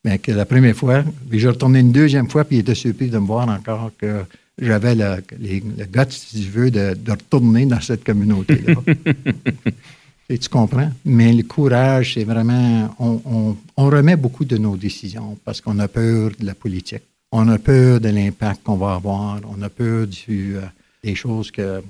Mais 0.04 0.18
que 0.18 0.32
la 0.32 0.46
première 0.46 0.76
fois, 0.76 1.04
puis 1.30 1.40
j'ai 1.40 1.50
retourné 1.50 1.80
une 1.80 1.92
deuxième 1.92 2.30
fois, 2.30 2.46
puis 2.46 2.58
il 2.58 2.60
était 2.60 2.76
surpris 2.76 3.10
de 3.10 3.18
me 3.18 3.28
voir 3.28 3.50
encore 3.50 3.92
que 3.98 4.24
j'avais 4.58 4.96
le, 4.96 5.18
le 5.40 5.86
goût, 5.86 6.10
si 6.10 6.44
tu 6.44 6.50
veux, 6.50 6.72
de, 6.72 6.96
retourner 7.10 7.66
dans 7.66 7.82
cette 7.82 8.04
communauté-là. 8.04 8.76
Et 10.32 10.38
tu 10.38 10.48
comprends? 10.48 10.92
Mais 11.06 11.34
le 11.34 11.44
courage, 11.44 12.14
c'est 12.14 12.24
vraiment. 12.24 12.96
On, 13.00 13.56
remet 13.78 14.16
beaucoup 14.16 14.46
de 14.46 14.58
nos 14.58 14.78
décisions 14.78 15.38
parce 15.44 15.60
qu'on 15.60 15.80
a 15.80 15.88
peur 15.88 16.32
de 16.40 16.46
la 16.46 16.54
politique. 16.54 17.02
On 17.32 17.48
a 17.48 17.60
peur 17.60 18.00
de 18.00 18.10
l'impact 18.10 18.64
qu'on 18.64 18.78
va 18.78 18.94
avoir. 18.96 19.40
On 19.48 19.62
a 19.62 19.70
peur 19.70 20.08
du, 20.08 20.58
euh, 20.58 20.62
des 21.04 21.16
choses 21.16 21.52
que, 21.52 21.82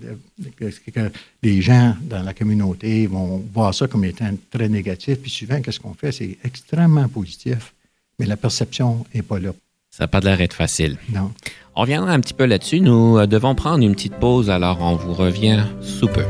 que, 0.58 1.12
les 1.42 1.62
gens 1.62 1.96
dans 2.02 2.24
la 2.24 2.34
communauté 2.34 3.08
vont 3.08 3.44
voir 3.54 3.74
ça 3.74 3.88
comme 3.88 4.04
étant 4.06 4.32
très 4.52 4.68
négatif. 4.70 5.20
Puis 5.20 5.32
souvent, 5.32 5.62
qu'est-ce 5.62 5.80
qu'on 5.80 5.94
fait? 5.94 6.12
C'est 6.12 6.38
extrêmement 6.44 7.08
positif, 7.08 7.74
mais 8.20 8.26
la 8.26 8.38
perception 8.38 9.06
n'est 9.16 9.22
pas 9.22 9.40
là. 9.40 9.52
Ça 9.90 10.04
n'a 10.04 10.08
pas 10.08 10.20
l'air 10.20 10.38
d'être 10.38 10.54
facile. 10.54 10.98
Non. 11.14 11.32
On 11.76 11.82
reviendra 11.82 12.12
un 12.12 12.20
petit 12.20 12.34
peu 12.34 12.46
là-dessus. 12.46 12.82
Nous 12.82 13.18
euh, 13.18 13.26
devons 13.26 13.56
prendre 13.56 13.84
une 13.84 13.96
petite 13.96 14.16
pause, 14.16 14.50
alors 14.50 14.82
on 14.82 14.96
vous 14.96 15.14
revient 15.14 15.64
sous 15.82 16.08
peu. 16.08 16.26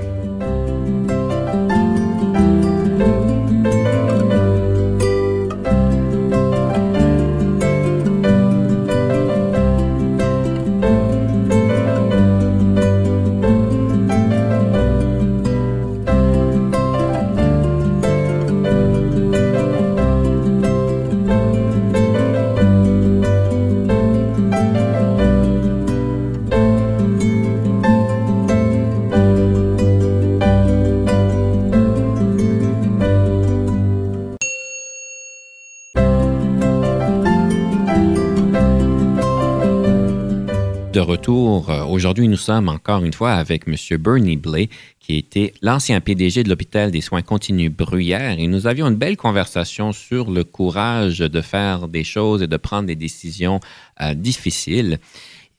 Aujourd'hui, 41.99 42.29
nous 42.29 42.37
sommes 42.37 42.69
encore 42.69 43.03
une 43.03 43.11
fois 43.11 43.33
avec 43.33 43.67
M. 43.67 43.75
Bernie 43.97 44.37
Blay, 44.37 44.69
qui 45.01 45.17
était 45.17 45.51
l'ancien 45.61 45.99
PDG 45.99 46.43
de 46.43 46.49
l'hôpital 46.49 46.91
des 46.91 47.01
soins 47.01 47.21
continus 47.21 47.69
Bruyère, 47.69 48.39
et 48.39 48.47
nous 48.47 48.67
avions 48.67 48.87
une 48.87 48.95
belle 48.95 49.17
conversation 49.17 49.91
sur 49.91 50.31
le 50.31 50.45
courage 50.45 51.19
de 51.19 51.41
faire 51.41 51.89
des 51.89 52.05
choses 52.05 52.41
et 52.41 52.47
de 52.47 52.55
prendre 52.55 52.87
des 52.87 52.95
décisions 52.95 53.59
euh, 53.99 54.13
difficiles 54.13 54.97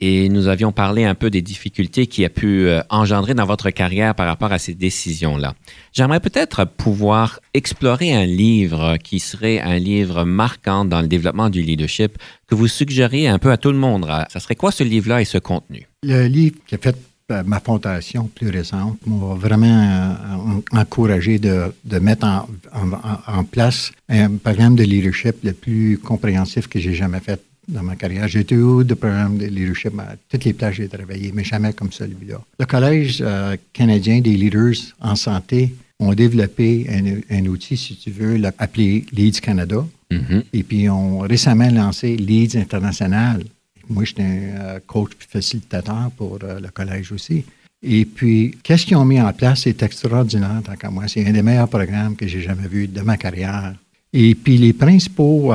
et 0.00 0.28
nous 0.28 0.48
avions 0.48 0.72
parlé 0.72 1.04
un 1.04 1.14
peu 1.14 1.30
des 1.30 1.42
difficultés 1.42 2.06
qui 2.06 2.24
a 2.24 2.30
pu 2.30 2.66
euh, 2.66 2.80
engendrer 2.88 3.34
dans 3.34 3.44
votre 3.44 3.70
carrière 3.70 4.14
par 4.14 4.26
rapport 4.26 4.52
à 4.52 4.58
ces 4.58 4.74
décisions-là. 4.74 5.54
J'aimerais 5.92 6.20
peut-être 6.20 6.64
pouvoir 6.64 7.40
explorer 7.52 8.14
un 8.14 8.26
livre 8.26 8.96
qui 8.96 9.20
serait 9.20 9.60
un 9.60 9.78
livre 9.78 10.24
marquant 10.24 10.84
dans 10.84 11.02
le 11.02 11.08
développement 11.08 11.50
du 11.50 11.62
leadership 11.62 12.16
que 12.46 12.54
vous 12.54 12.68
suggériez 12.68 13.28
un 13.28 13.38
peu 13.38 13.50
à 13.50 13.56
tout 13.56 13.72
le 13.72 13.78
monde. 13.78 14.06
Ça 14.30 14.40
serait 14.40 14.56
quoi 14.56 14.72
ce 14.72 14.84
livre-là 14.84 15.20
et 15.20 15.24
ce 15.24 15.38
contenu? 15.38 15.86
Le 16.02 16.26
livre 16.26 16.56
qui 16.66 16.74
a 16.74 16.78
fait 16.78 16.96
euh, 17.30 17.42
ma 17.44 17.60
fondation 17.60 18.28
plus 18.34 18.48
récente 18.48 18.98
m'a 19.06 19.34
vraiment 19.34 19.66
euh, 19.66 20.78
encouragé 20.78 21.38
de, 21.38 21.72
mettre 22.00 22.26
en, 22.26 23.44
place 23.44 23.92
un 24.08 24.36
programme 24.36 24.76
de 24.76 24.82
leadership 24.82 25.36
le 25.44 25.52
plus 25.52 25.98
compréhensif 25.98 26.66
que 26.66 26.80
j'ai 26.80 26.94
jamais 26.94 27.20
fait 27.20 27.40
dans 27.70 27.82
ma 27.82 27.96
carrière. 27.96 28.28
J'ai 28.28 28.40
été 28.40 28.54
eu 28.54 28.84
de 28.84 28.94
programmes 28.94 29.38
de 29.38 29.46
leadership 29.46 29.98
à 29.98 30.14
toutes 30.28 30.44
les 30.44 30.52
places 30.52 30.74
où 30.74 30.76
j'ai 30.76 30.88
travaillé, 30.88 31.32
mais 31.34 31.44
jamais 31.44 31.72
comme 31.72 31.92
celui-là. 31.92 32.40
Le 32.58 32.66
Collège 32.66 33.18
euh, 33.20 33.56
canadien 33.72 34.20
des 34.20 34.36
leaders 34.36 34.94
en 35.00 35.16
santé 35.16 35.74
ont 35.98 36.14
développé 36.14 36.86
un, 37.30 37.46
outil, 37.46 37.76
si 37.76 37.96
tu 37.96 38.10
veux, 38.10 38.40
appelé 38.58 39.04
Leads 39.12 39.40
Canada. 39.40 39.86
Mm-hmm. 40.10 40.42
Et 40.52 40.62
puis, 40.62 40.88
ont 40.88 41.20
récemment 41.20 41.70
lancé 41.70 42.16
Leads 42.16 42.56
International. 42.58 43.42
Moi, 43.88 44.04
j'étais 44.04 44.22
un 44.22 44.60
euh, 44.60 44.80
coach 44.86 45.12
facilitateur 45.18 46.10
pour 46.16 46.38
euh, 46.42 46.58
le 46.58 46.68
collège 46.68 47.12
aussi. 47.12 47.44
Et 47.82 48.04
puis, 48.04 48.56
qu'est-ce 48.62 48.86
qu'ils 48.86 48.96
ont 48.96 49.04
mis 49.04 49.20
en 49.20 49.32
place? 49.32 49.62
C'est 49.62 49.82
extraordinaire, 49.82 50.60
tant 50.64 50.74
qu'à 50.74 50.90
moi. 50.90 51.04
C'est 51.06 51.26
un 51.26 51.32
des 51.32 51.42
meilleurs 51.42 51.68
programmes 51.68 52.16
que 52.16 52.26
j'ai 52.26 52.40
jamais 52.40 52.68
vu 52.68 52.88
de 52.88 53.00
ma 53.02 53.16
carrière. 53.16 53.74
Et 54.12 54.34
puis, 54.34 54.58
les 54.58 54.72
principaux 54.72 55.52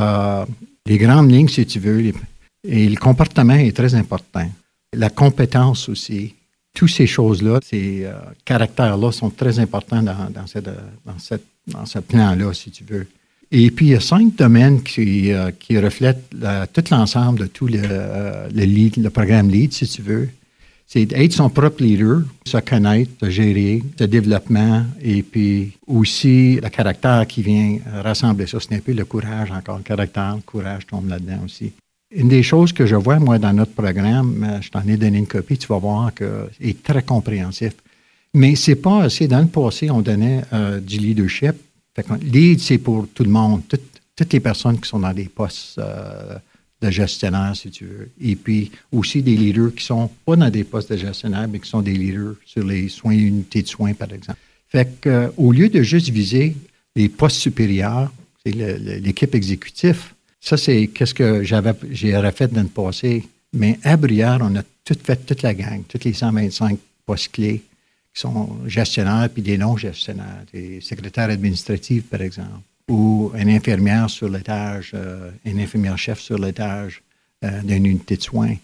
les 0.86 0.98
grandes 0.98 1.32
lignes, 1.32 1.48
si 1.48 1.65
tu 1.65 1.80
veux, 1.80 2.13
et 2.68 2.89
le 2.89 2.96
comportement 2.96 3.56
est 3.56 3.75
très 3.75 3.96
important. 3.96 4.50
La 4.94 5.10
compétence 5.10 5.89
aussi. 5.89 6.36
Toutes 6.74 6.89
ces 6.89 7.08
choses-là, 7.08 7.60
ces 7.63 8.04
euh, 8.04 8.13
caractères-là 8.44 9.12
sont 9.12 9.30
très 9.30 9.60
importants 9.60 10.04
dans, 10.04 10.30
dans, 10.30 10.46
cette, 10.46 10.65
dans, 11.06 11.18
cette, 11.18 11.46
dans 11.68 11.86
ce 11.86 12.00
plan-là, 12.00 12.54
si 12.54 12.70
tu 12.70 12.84
veux. 12.84 13.08
Et 13.51 13.72
puis, 13.72 13.88
il 13.88 13.92
y 13.94 13.96
a 13.96 14.01
cinq 14.01 14.36
domaines 14.36 14.84
qui, 14.84 15.32
euh, 15.32 15.51
qui 15.51 15.77
reflètent 15.80 16.30
tout 16.74 16.84
l'ensemble 16.92 17.39
de 17.39 17.46
tout 17.46 17.68
le, 17.68 17.80
euh, 17.82 18.50
le, 18.51 19.10
programme 19.10 19.50
LEAD, 19.50 19.72
si 19.72 19.88
tu 19.88 20.01
veux. 20.01 20.30
C'est 20.88 21.12
être 21.13 21.34
son 21.34 21.50
propre 21.50 21.82
leader, 21.84 22.22
se 22.46 22.58
connaître, 22.58 23.12
se 23.20 23.30
gérer, 23.30 23.82
le 24.00 24.08
développement 24.08 24.84
et 25.01 25.24
puis 25.24 25.74
aussi 25.88 26.60
le 26.62 26.70
caractère 26.70 27.25
qui 27.27 27.42
vient 27.42 27.80
rassembler 28.04 28.46
ça. 28.46 28.60
C'est 28.60 28.75
un 28.75 28.80
peu 28.80 28.94
le 28.94 29.04
courage 29.04 29.51
encore. 29.51 29.77
Le 29.77 29.84
caractère, 29.84 30.36
le 30.36 30.42
courage 30.42 30.86
tombe 30.86 31.10
là-dedans 31.10 31.39
aussi. 31.44 31.74
Une 32.12 32.30
des 32.30 32.44
choses 32.44 32.72
que 32.72 32.86
je 32.86 32.96
vois, 32.96 33.20
moi, 33.20 33.39
dans 33.39 33.51
notre 33.51 33.74
programme, 33.74 34.44
euh, 34.48 34.62
je 34.62 34.70
t'en 34.70 34.88
ai 34.88 34.96
donné 34.96 35.18
une 35.18 35.27
copie, 35.27 35.58
tu 35.58 35.68
vas 35.68 35.80
voir 35.80 36.13
que 36.13 36.50
est 36.62 36.82
très 36.82 37.01
compréhensif. 37.01 37.74
Mais 38.34 38.56
c'est 38.56 38.75
pas 38.75 39.04
assez. 39.04 39.27
Dans 39.27 39.42
le 39.42 39.48
passé, 39.48 39.89
on 39.89 40.01
donnait 40.01 40.44
euh, 40.54 40.80
du 40.80 40.98
leadership. 40.98 41.56
Fait 41.96 42.06
lead, 42.22 42.60
c'est 42.60 42.77
pour 42.77 43.08
tout 43.13 43.24
le 43.24 43.30
monde, 43.30 43.62
toutes, 43.68 44.34
les 44.34 44.39
personnes 44.39 44.80
qui 44.80 44.88
sont 44.88 45.00
dans 45.00 45.13
des 45.13 45.25
postes 45.25 45.80
euh, 45.80 46.38
de 46.86 46.92
gestionnaire, 46.92 47.56
si 47.56 47.70
tu 47.70 47.86
veux. 47.86 48.10
Et 48.22 48.36
puis 48.36 48.72
aussi 48.92 49.22
des 49.22 49.36
leaders 49.36 49.74
qui 49.75 49.84
sont 49.84 50.10
pas 50.25 50.36
dans 50.36 50.50
des 50.50 50.63
postes 50.63 50.92
de 50.92 50.98
gestionnaire, 50.98 51.48
mais 51.48 51.60
qui 51.60 51.70
sont 51.70 51.82
des 51.82 51.94
leaders 51.94 52.36
sur 52.46 52.63
les 52.63 52.89
soins, 52.89 53.13
unités 53.13 53.62
de 53.62 53.68
soins, 53.68 53.94
par 53.94 54.12
exemple. 54.12 54.39
Fait 54.68 54.89
qu'au 55.01 55.10
euh, 55.10 55.54
lieu 55.54 55.70
de 55.70 55.82
juste 55.82 56.10
viser 56.10 56.56
les 56.96 57.10
postes 57.10 57.38
supérieurs, 57.38 58.12
c'est 58.46 58.54
l'équipe 58.54 59.34
exécutive, 59.34 60.13
ça, 60.46 60.58
c'est 60.58 60.88
qu'est-ce 60.88 61.15
que 61.15 61.44
j'avais, 61.44 61.74
j'aurais 61.89 62.32
fait 62.32 62.54
dans 62.54 62.62
le 62.62 62.68
passé. 62.68 63.24
Mais 63.54 63.80
à 63.84 63.98
Brière, 63.98 64.38
on 64.42 64.56
a 64.56 64.62
tout 64.84 64.98
fait, 65.04 65.25
toute 65.25 65.42
la 65.42 65.56
gang, 65.56 65.82
tous 65.88 66.04
les 66.04 66.13
125 66.13 66.77
postes 67.04 67.32
clés 67.32 67.63
qui 68.13 68.22
sont 68.22 68.56
gestionnaires 68.68 69.27
puis 69.34 69.42
des 69.42 69.58
non-gestionnaires, 69.58 70.44
des 70.54 70.82
secrétaires 70.82 71.32
administratifs, 71.32 72.04
par 72.04 72.22
exemple, 72.22 72.62
ou 72.89 73.32
une 73.36 73.50
infirmière 73.50 74.10
sur 74.10 74.30
l'étage, 74.30 74.92
euh, 74.94 75.32
une 75.44 75.60
infirmière-chef 75.60 76.20
sur 76.20 76.38
l'étage 76.38 77.01
euh, 77.44 77.62
d'une 77.62 77.86
unité 77.86 78.18
de 78.18 78.22
soins. 78.22 78.56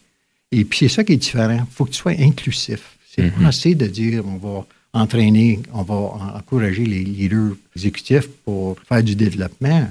Et 0.51 0.65
puis, 0.65 0.79
c'est 0.79 0.89
ça 0.89 1.03
qui 1.03 1.13
est 1.13 1.17
différent. 1.17 1.65
Il 1.69 1.73
faut 1.73 1.85
que 1.85 1.91
tu 1.91 1.97
sois 1.97 2.13
inclusif. 2.19 2.97
C'est 3.13 3.31
pas 3.31 3.47
assez 3.47 3.75
de 3.75 3.87
dire 3.87 4.23
on 4.25 4.37
va 4.37 4.65
entraîner, 4.93 5.59
on 5.73 5.83
va 5.83 5.95
encourager 6.37 6.85
les 6.85 7.03
leaders 7.03 7.55
exécutifs 7.75 8.27
pour 8.45 8.77
faire 8.87 9.03
du 9.03 9.15
développement. 9.15 9.89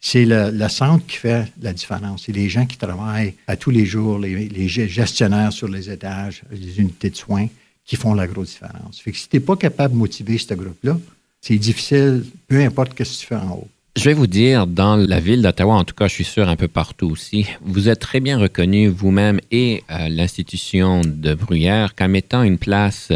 C'est 0.00 0.24
le, 0.24 0.68
centre 0.68 1.04
qui 1.06 1.16
fait 1.16 1.52
la 1.60 1.72
différence. 1.72 2.24
C'est 2.26 2.32
les 2.32 2.48
gens 2.48 2.64
qui 2.66 2.76
travaillent 2.76 3.34
à 3.46 3.56
tous 3.56 3.70
les 3.70 3.84
jours, 3.84 4.18
les, 4.18 4.68
gestionnaires 4.68 5.52
sur 5.52 5.68
les 5.68 5.90
étages, 5.90 6.42
les 6.50 6.80
unités 6.80 7.10
de 7.10 7.16
soins, 7.16 7.48
qui 7.84 7.96
font 7.96 8.14
la 8.14 8.26
grosse 8.26 8.50
différence. 8.50 9.00
Fait 9.00 9.12
que 9.12 9.18
si 9.18 9.28
tu 9.28 9.36
n'es 9.36 9.40
pas 9.40 9.56
capable 9.56 9.94
de 9.94 9.98
motiver 9.98 10.38
ce 10.38 10.54
groupe-là, 10.54 10.98
c'est 11.40 11.58
difficile, 11.58 12.24
peu 12.48 12.60
importe 12.60 12.90
ce 12.90 12.94
que 12.94 13.04
tu 13.04 13.26
fais 13.26 13.36
en 13.36 13.50
haut. 13.52 13.68
Je 13.96 14.04
vais 14.04 14.14
vous 14.14 14.26
dire, 14.26 14.66
dans 14.66 14.96
la 14.96 15.20
ville 15.20 15.40
d'Ottawa, 15.40 15.74
en 15.74 15.84
tout 15.84 15.94
cas, 15.94 16.06
je 16.06 16.12
suis 16.12 16.24
sûr 16.24 16.48
un 16.50 16.56
peu 16.56 16.68
partout 16.68 17.08
aussi, 17.08 17.46
vous 17.62 17.88
êtes 17.88 18.00
très 18.00 18.20
bien 18.20 18.38
reconnu 18.38 18.88
vous-même 18.88 19.40
et 19.50 19.84
euh, 19.90 20.08
l'institution 20.10 21.00
de 21.02 21.32
Bruyère 21.32 21.94
comme 21.94 22.14
étant 22.14 22.42
une 22.42 22.58
place 22.58 23.10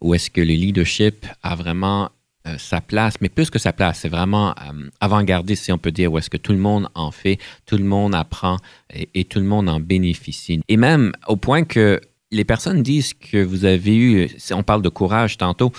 où 0.00 0.12
est-ce 0.12 0.30
que 0.30 0.40
le 0.40 0.54
leadership 0.54 1.24
a 1.44 1.54
vraiment 1.54 2.10
euh, 2.46 2.58
sa 2.58 2.82
place, 2.82 3.14
mais 3.22 3.30
plus 3.30 3.48
que 3.48 3.58
sa 3.58 3.72
place, 3.72 4.00
c'est 4.00 4.10
vraiment 4.10 4.50
euh, 4.50 4.90
avant-gardiste, 5.00 5.64
si 5.64 5.72
on 5.72 5.78
peut 5.78 5.92
dire, 5.92 6.12
où 6.12 6.18
est-ce 6.18 6.28
que 6.28 6.36
tout 6.36 6.52
le 6.52 6.58
monde 6.58 6.88
en 6.94 7.10
fait, 7.10 7.38
tout 7.64 7.78
le 7.78 7.84
monde 7.84 8.14
apprend 8.14 8.58
et, 8.92 9.24
tout 9.24 9.38
le 9.38 9.46
monde 9.46 9.68
en 9.68 9.80
bénéficie. 9.80 10.60
Et 10.68 10.76
même 10.76 11.12
au 11.26 11.36
point 11.36 11.64
que 11.64 12.00
les 12.30 12.44
personnes 12.44 12.82
disent 12.82 13.14
que 13.14 13.42
vous 13.42 13.64
avez 13.64 13.96
eu, 13.96 14.28
on 14.50 14.62
parle 14.62 14.82
de 14.82 14.90
courage 14.90 15.38
tantôt, 15.38 15.72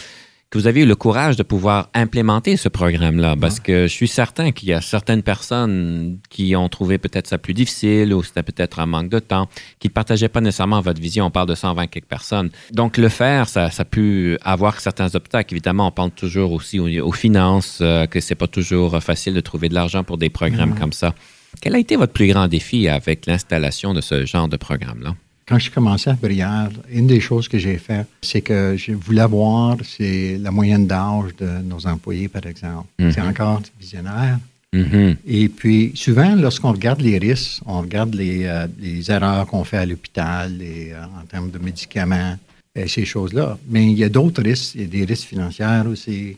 que 0.55 0.59
vous 0.61 0.67
avez 0.67 0.83
eu 0.83 0.85
le 0.85 0.95
courage 0.95 1.35
de 1.35 1.43
pouvoir 1.43 1.89
implémenter 1.93 2.55
ce 2.55 2.69
programme-là, 2.69 3.35
parce 3.35 3.59
que 3.59 3.87
je 3.87 3.93
suis 3.93 4.07
certain 4.07 4.53
qu'il 4.53 4.69
y 4.69 4.73
a 4.73 4.79
certaines 4.79 5.21
personnes 5.21 6.17
qui 6.29 6.55
ont 6.55 6.69
trouvé 6.69 6.97
peut-être 6.97 7.27
ça 7.27 7.37
plus 7.37 7.53
difficile 7.53 8.13
ou 8.13 8.23
c'était 8.23 8.41
peut-être 8.41 8.79
un 8.79 8.85
manque 8.85 9.09
de 9.09 9.19
temps, 9.19 9.49
qui 9.79 9.89
ne 9.89 9.93
partageaient 9.93 10.29
pas 10.29 10.39
nécessairement 10.39 10.79
votre 10.79 11.01
vision. 11.01 11.25
On 11.25 11.29
parle 11.29 11.49
de 11.49 11.55
120 11.55 11.87
quelques 11.87 12.05
personnes. 12.05 12.51
Donc, 12.71 12.95
le 12.95 13.09
faire, 13.09 13.49
ça, 13.49 13.69
ça 13.69 13.81
a 13.81 13.85
pu 13.85 14.37
avoir 14.43 14.79
certains 14.79 15.13
obstacles. 15.13 15.53
Évidemment, 15.53 15.87
on 15.87 15.91
parle 15.91 16.11
toujours 16.11 16.53
aussi 16.53 16.79
aux, 16.79 17.11
finances, 17.11 17.79
euh, 17.81 18.05
que 18.05 18.21
c'est 18.21 18.35
pas 18.35 18.47
toujours 18.47 19.03
facile 19.03 19.33
de 19.33 19.41
trouver 19.41 19.67
de 19.67 19.73
l'argent 19.73 20.05
pour 20.05 20.17
des 20.17 20.29
programmes 20.29 20.75
comme 20.79 20.93
ça. 20.93 21.13
Quel 21.61 21.75
a 21.75 21.79
été 21.79 21.97
votre 21.97 22.13
plus 22.13 22.27
grand 22.27 22.47
défi 22.47 22.87
avec 22.87 23.25
l'installation 23.25 23.93
de 23.93 23.99
ce 23.99 24.25
genre 24.25 24.47
de 24.47 24.55
programme-là? 24.55 25.15
Quand 25.47 25.59
j'ai 25.59 25.69
commencé 25.69 26.09
à 26.09 26.13
Brière, 26.13 26.69
une 26.91 27.05
des 27.05 27.19
choses 27.19 27.47
que 27.47 27.59
j'ai 27.59 27.77
fait, 27.77 28.07
c'est 28.21 28.41
que 28.41 28.75
je 28.77 28.93
voulais 28.93 29.27
voir 29.27 29.77
c'est 29.83 30.37
la 30.39 30.49
moyenne 30.49 30.87
d'âge 30.87 31.35
de 31.37 31.47
nos 31.63 31.85
employés, 31.85 32.27
par 32.27 32.45
exemple. 32.47 32.87
Mhm. 32.97 33.11
C'est 33.11 33.21
encore 33.21 33.61
visionnaire. 33.79 34.39
Mhm. 34.73 35.15
Et 35.25 35.47
puis, 35.49 35.91
souvent, 35.95 36.35
lorsqu'on 36.35 36.71
regarde 36.71 37.01
les 37.01 37.17
risques, 37.19 37.61
on 37.65 37.81
regarde 37.81 38.15
les, 38.15 38.45
euh, 38.45 38.67
erreurs 39.07 39.45
qu'on 39.45 39.63
fait 39.63 39.77
à 39.77 39.85
l'hôpital 39.85 40.57
euh, 40.59 41.03
en 41.03 41.25
termes 41.27 41.51
de 41.51 41.59
médicaments, 41.59 42.35
et 42.75 42.87
ces 42.87 43.05
choses-là. 43.05 43.57
Mais 43.69 43.85
il 43.85 43.97
y 43.97 44.03
a 44.03 44.09
d'autres 44.09 44.43
risques. 44.43 44.75
Il 44.75 44.81
y 44.81 44.83
a 44.83 44.87
des 44.87 45.05
risques 45.05 45.27
financiers 45.27 45.81
aussi. 45.87 46.37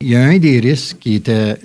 Il 0.00 0.08
y 0.08 0.16
a 0.16 0.22
un 0.22 0.38
des 0.38 0.60
risques 0.60 0.98
qui 0.98 1.14
était 1.14 1.56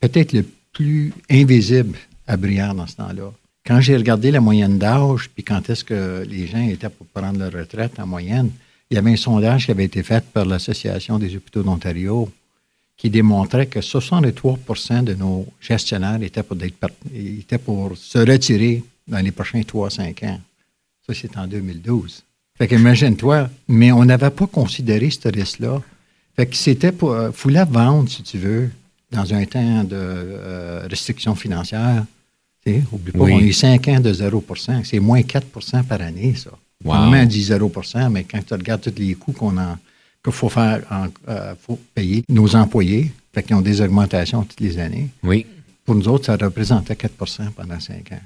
peut-être 0.00 0.32
le 0.32 0.44
plus 0.72 1.12
invisible 1.30 1.96
à 2.26 2.36
Brière 2.36 2.74
dans 2.74 2.86
ce 2.86 2.96
temps-là. 2.96 3.32
Quand 3.66 3.80
j'ai 3.80 3.96
regardé 3.96 4.30
la 4.30 4.40
moyenne 4.40 4.78
d'âge, 4.78 5.30
puis 5.34 5.44
quand 5.44 5.68
est-ce 5.68 5.84
que 5.84 6.24
les 6.28 6.46
gens 6.46 6.62
étaient 6.62 6.88
pour 6.88 7.06
prendre 7.06 7.38
leur 7.38 7.52
retraite 7.52 7.98
en 7.98 8.06
moyenne, 8.06 8.50
il 8.90 8.94
y 8.94 8.98
avait 8.98 9.12
un 9.12 9.16
sondage 9.16 9.66
qui 9.66 9.70
avait 9.70 9.84
été 9.84 10.02
fait 10.02 10.24
par 10.24 10.44
l'Association 10.44 11.18
des 11.18 11.36
hôpitaux 11.36 11.62
d'Ontario 11.62 12.30
qui 12.96 13.08
démontrait 13.08 13.66
que 13.66 13.80
63% 13.80 15.04
de 15.04 15.14
nos 15.14 15.46
gestionnaires 15.60 16.22
étaient 16.22 16.42
pour, 16.42 16.58
pour 17.64 17.96
se 17.96 18.18
retirer 18.18 18.82
dans 19.08 19.20
les 19.20 19.30
prochains 19.30 19.60
3-5 19.60 20.26
ans. 20.26 20.40
Ça, 21.06 21.14
c'est 21.14 21.36
en 21.38 21.46
2012. 21.46 22.22
Fait 22.58 22.68
qu'imagine-toi, 22.68 23.48
mais 23.68 23.90
on 23.90 24.04
n'avait 24.04 24.28
pas 24.28 24.46
considéré 24.46 25.08
ce 25.08 25.28
risque-là. 25.28 25.80
Fait 26.36 26.46
que 26.46 26.54
c'était 26.56 26.92
pour, 26.92 27.12
euh, 27.12 27.30
fallait 27.32 27.64
vendre, 27.64 28.10
si 28.10 28.22
tu 28.22 28.36
veux, 28.36 28.70
dans 29.10 29.32
un 29.32 29.46
temps 29.46 29.82
de 29.84 29.96
euh, 29.96 30.86
restriction 30.90 31.34
financière, 31.34 32.04
Oublie 32.66 33.12
pas, 33.12 33.18
on 33.20 33.38
a 33.38 33.40
eu 33.40 33.52
5 33.52 33.88
ans 33.88 34.00
de 34.00 34.12
0% 34.12 34.84
C'est 34.84 35.00
moins 35.00 35.20
4% 35.20 35.84
par 35.84 36.00
année, 36.00 36.34
ça. 36.34 36.50
On 36.84 37.24
dit 37.24 37.42
0% 37.42 38.10
mais 38.10 38.24
quand 38.24 38.44
tu 38.44 38.54
regardes 38.54 38.82
tous 38.82 38.98
les 39.00 39.14
coûts 39.14 39.32
qu'on 39.32 39.56
a, 39.58 39.78
qu'il 40.22 40.32
faut 40.32 40.48
faire, 40.48 40.82
euh, 41.28 41.54
faut 41.60 41.78
payer 41.94 42.24
nos 42.28 42.54
employés, 42.56 43.12
fait 43.32 43.42
qu'ils 43.42 43.56
ont 43.56 43.60
des 43.60 43.80
augmentations 43.80 44.42
toutes 44.42 44.60
les 44.60 44.78
années. 44.78 45.08
Oui. 45.22 45.46
Pour 45.84 45.94
nous 45.94 46.08
autres, 46.08 46.26
ça 46.26 46.36
représentait 46.36 46.94
4% 46.94 47.50
pendant 47.52 47.80
5 47.80 48.12
ans. 48.12 48.20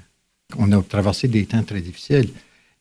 On 0.57 0.71
a 0.71 0.81
traversé 0.83 1.27
des 1.27 1.45
temps 1.45 1.63
très 1.63 1.81
difficiles. 1.81 2.29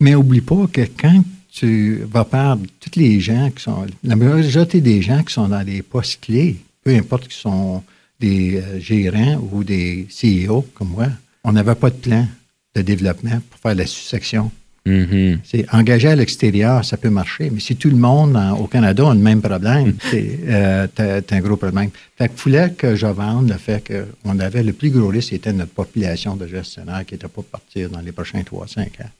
Mais 0.01 0.15
oublie 0.15 0.41
pas 0.41 0.67
que 0.67 0.83
quand 0.83 1.23
tu 1.51 2.03
vas 2.11 2.25
perdre 2.25 2.67
tous 2.81 2.99
les 2.99 3.21
gens 3.21 3.51
qui 3.51 3.63
sont, 3.63 3.87
la 4.03 4.17
majorité 4.17 4.81
des 4.81 5.01
gens 5.03 5.23
qui 5.23 5.33
sont 5.33 5.49
dans 5.49 5.65
des 5.65 5.83
postes 5.83 6.21
clés, 6.21 6.57
peu 6.83 6.95
importe 6.95 7.25
qu'ils 7.25 7.33
sont 7.35 7.83
des 8.19 8.57
euh, 8.57 8.81
gérants 8.81 9.41
ou 9.53 9.63
des 9.65 10.07
CEO 10.11 10.67
comme 10.75 10.91
moi, 10.91 11.09
on 11.45 11.53
n'avait 11.53 11.75
pas 11.75 11.91
de 11.91 11.97
plan 11.97 12.27
de 12.75 12.83
développement 12.83 13.41
pour 13.51 13.61
faire 13.61 13.75
la 13.75 13.87
succession. 13.87 14.51
Mm-hmm. 14.87 15.39
C'est 15.45 15.67
engagé 15.73 16.09
à 16.09 16.17
l'extérieur, 16.17 16.85
ça 16.85 16.99
peut 16.99 17.09
marcher, 17.09 17.49
mais 17.51 17.61
si 17.61 17.77
tout 17.77 17.89
le 17.89 17.97
monde 17.97 18.39
au 18.59 18.67
Canada 18.67 19.11
a 19.11 19.15
le 19.15 19.21
même 19.21 19.41
problème, 19.41 19.89
mm. 19.89 19.97
c'est 20.11 20.39
euh, 20.47 21.21
un 21.31 21.41
gros 21.41 21.57
problème. 21.57 21.91
Fait 22.19 22.29
qu'il 22.29 22.37
fallait 22.53 22.73
que 22.73 22.95
je 22.95 23.07
vende 23.07 23.49
le 23.49 23.57
fait 23.57 23.83
qu'on 24.25 24.39
avait 24.39 24.63
le 24.63 24.75
plus 24.75 24.91
gros 24.91 25.09
risque, 25.09 25.31
c'était 25.31 25.53
notre 25.53 25.73
population 25.73 26.37
de 26.37 26.47
gestionnaires 26.47 27.05
qui 27.07 27.15
n'était 27.15 27.29
pas 27.29 27.43
partir 27.43 27.89
dans 27.89 28.01
les 28.01 28.13
prochains 28.13 28.41
3-5 28.41 28.81
ans. 28.81 29.11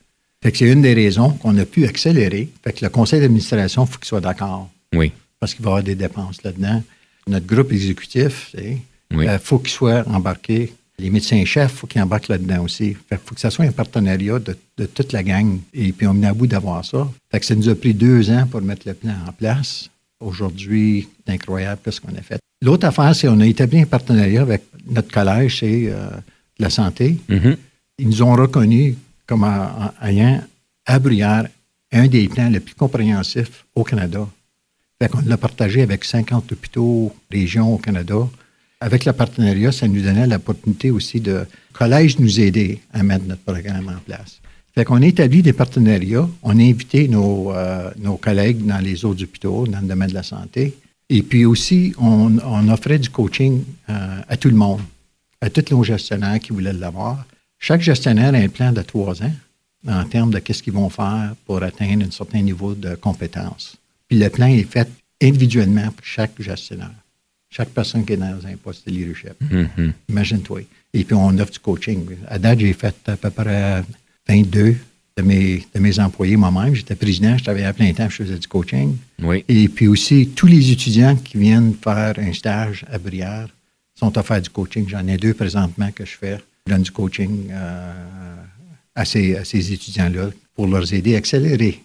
Fait 0.43 0.53
que 0.53 0.59
c'est 0.59 0.71
une 0.71 0.83
des 0.83 0.93
raisons 0.93 1.31
qu'on 1.31 1.57
a 1.57 1.65
pu 1.65 1.87
accélérer. 1.87 2.51
Fait 2.63 2.75
que 2.75 2.85
le 2.85 2.91
conseil 2.91 3.21
d'administration, 3.21 3.87
il 3.87 3.91
faut 3.91 3.99
qu'il 3.99 4.09
soit 4.09 4.21
d'accord. 4.21 4.69
Oui. 4.95 5.13
Parce 5.41 5.55
qu'il 5.55 5.65
va 5.65 5.71
y 5.71 5.73
avoir 5.73 5.83
des 5.83 5.95
dépenses 5.95 6.43
là-dedans. 6.43 6.83
Notre 7.27 7.47
groupe 7.47 7.73
exécutif, 7.73 8.55
il 8.59 8.81
euh, 9.21 9.39
faut 9.39 9.59
qu'il 9.59 9.71
soit 9.71 10.07
embarqué 10.07 10.75
les 10.99 11.11
médecins-chefs, 11.11 11.73
il 11.73 11.77
faut 11.77 11.87
qu'ils 11.87 12.03
embarquent 12.03 12.29
là-dedans 12.29 12.63
aussi. 12.65 12.97
Il 13.11 13.19
faut 13.19 13.35
que 13.35 13.41
ça 13.41 13.51
soit 13.51 13.65
un 13.65 13.73
partenariat 13.73 14.39
de, 14.39 14.87
toute 14.87 15.13
la 15.13 15.23
gang. 15.23 15.59
Et 15.73 15.93
puis, 15.93 16.07
on 16.07 16.23
est 16.23 16.27
à 16.27 16.35
bout 16.35 16.47
d'avoir 16.47 16.85
ça. 16.85 17.09
Fait 17.31 17.41
que 17.41 17.47
ça 17.47 17.55
nous 17.55 17.69
a 17.69 17.75
pris 17.75 17.95
deux 17.95 18.31
ans 18.31 18.47
pour 18.47 18.63
mettre 18.63 18.87
le 18.87 18.95
plan 18.95 19.15
en 19.27 19.33
place. 19.33 19.91
Aujourd'hui, 20.21 21.09
c'est 21.27 21.33
incroyable 21.33 21.81
ce 21.91 22.01
qu'on 22.01 22.15
a 22.15 22.23
fait. 22.23 22.39
L'autre 22.63 22.87
affaire, 22.87 23.15
c'est 23.15 23.27
qu'on 23.27 23.41
a 23.41 23.47
établi 23.47 23.81
un 23.81 23.87
partenariat 23.87 24.43
avec 24.43 24.63
notre 24.87 25.11
collège, 25.11 25.61
c'est 25.61 25.89
euh, 25.89 26.09
la 26.59 26.71
santé. 26.71 27.19
Mm-hmm. 27.29 27.57
Ils 27.99 28.09
nous 28.09 28.23
ont 28.23 28.35
reconnus 28.35 28.95
comme 29.27 29.45
ayant 30.03 30.43
à 30.87 30.99
Bruyère 30.99 31.49
un 31.93 32.07
des 32.07 32.29
plans 32.29 32.49
les 32.49 32.61
plus 32.61 32.75
compréhensifs 32.75 33.65
au 33.75 33.85
Canada. 33.85 34.27
Fait 35.01 35.09
qu'on 35.09 35.23
l'a 35.27 35.37
partagé 35.37 35.83
avec 35.83 36.05
50 36.05 36.53
hôpitaux, 36.53 37.15
régions 37.31 37.75
au 37.75 37.79
Canada 37.79 38.29
avec 38.85 39.07
le 39.07 39.15
partenariat, 39.15 39.73
ça 39.73 39.89
nous 39.89 40.03
donnait 40.03 40.27
l'opportunité 40.27 40.91
aussi 40.91 41.19
de 41.19 41.47
collège 41.73 42.19
nous 42.19 42.39
aider 42.39 42.81
à 42.93 43.03
mettre 43.03 43.25
notre 43.25 43.41
programme 43.41 43.89
en 43.89 43.99
place. 44.05 44.43
Fait 44.75 44.85
qu'on 44.85 45.01
a 45.01 45.07
établi 45.07 45.41
des 45.41 45.55
partenariats, 45.55 46.29
on 46.43 46.59
a 46.59 46.63
invité 46.63 47.09
nos, 47.09 47.51
euh, 47.53 47.91
nos 47.97 48.19
collègues 48.19 48.67
dans 48.67 48.81
les 48.81 49.07
autres 49.07 49.23
hôpitaux, 49.23 49.67
dans 49.67 49.81
le 49.81 49.87
domaine 49.87 50.11
de 50.11 50.15
la 50.15 50.23
santé, 50.23 50.75
et 51.09 51.23
puis 51.23 51.47
aussi, 51.47 51.95
on, 51.99 52.69
offrait 52.69 52.99
du 52.99 53.09
coaching 53.09 53.65
euh, 53.89 54.21
à 54.29 54.37
tout 54.37 54.51
le 54.51 54.57
monde, 54.57 54.83
à 55.41 55.49
tous 55.49 55.75
nos 55.75 55.83
gestionnaires 55.83 56.39
qui 56.39 56.53
voulaient 56.53 56.75
l'avoir. 56.75 57.25
Chaque 57.59 57.81
gestionnaire 57.81 58.35
a 58.35 58.39
un 58.39 58.49
plan 58.49 58.71
de 58.71 58.83
trois 58.83 59.23
ans 59.23 59.35
en 59.89 60.05
termes 60.05 60.31
de 60.31 60.41
qu'est-ce 60.41 60.63
qu'ils 60.63 60.75
vont 60.75 60.91
faire 60.91 61.35
pour 61.47 61.63
atteindre 61.63 62.05
un 62.05 62.11
certain 62.11 62.43
niveau 62.43 62.75
de 62.75 62.97
compétence. 62.97 63.77
Puis 64.09 64.19
le 64.19 64.29
plan 64.29 64.49
est 64.49 64.71
fait 64.71 64.91
individuellement 65.23 65.91
pour 65.91 66.05
chaque 66.05 66.41
gestionnaire 66.43 67.04
chaque 67.57 67.69
personne 67.69 68.05
qui 68.05 68.15
est 68.15 68.17
dans 68.17 68.47
un 68.47 68.57
poste 68.57 68.87
de 68.87 68.91
leadership. 68.91 69.35
Mm-hmm. 69.43 69.93
Imagine-toi. 70.09 70.63
Et 70.93 71.05
puis, 71.05 71.15
on 71.15 71.39
offre 71.39 71.53
du 71.53 71.61
coaching. 71.61 72.05
À 72.27 72.39
date, 72.39 72.59
j'ai 72.59 72.73
fait 72.73 72.97
à 73.07 73.17
peu 73.17 73.31
près 73.31 73.83
22 74.29 74.77
de 75.17 75.23
mes, 75.23 75.65
de 75.73 75.81
mes 75.81 76.01
employés 76.01 76.37
moi-même. 76.37 76.75
J'étais 76.75 76.97
président, 76.97 77.39
je 77.39 77.45
travaillais 77.45 77.67
à 77.67 77.73
plein 77.73 77.93
temps, 77.93 78.09
je 78.09 78.17
faisais 78.25 78.39
du 78.39 78.49
coaching. 78.49 78.97
Oui. 79.23 79.45
Et 79.49 79.69
puis 79.69 79.87
aussi, 79.87 80.31
tous 80.35 80.49
les 80.49 80.73
étudiants 80.73 81.15
qui 81.15 81.39
viennent 81.39 81.75
faire 81.75 82.15
un 82.19 82.33
stage 82.33 82.85
à 82.91 82.99
Brière 82.99 83.49
sont 83.95 84.19
offerts 84.19 84.43
du 84.43 84.51
coaching. 84.51 84.89
J'en 84.89 85.07
ai 85.07 85.17
deux 85.17 85.35
présentement 85.35 85.91
que 85.93 86.05
je 86.05 86.17
fais. 86.17 86.39
Je 86.67 86.73
donne 86.73 86.83
du 86.83 86.91
coaching 86.91 87.49
euh, 87.53 87.93
à 88.97 89.05
ces, 89.05 89.37
à 89.37 89.45
ces 89.45 89.73
étudiants-là 89.73 90.31
pour 90.57 90.67
leur 90.67 90.93
aider 90.93 91.15
à 91.15 91.19
accélérer 91.19 91.81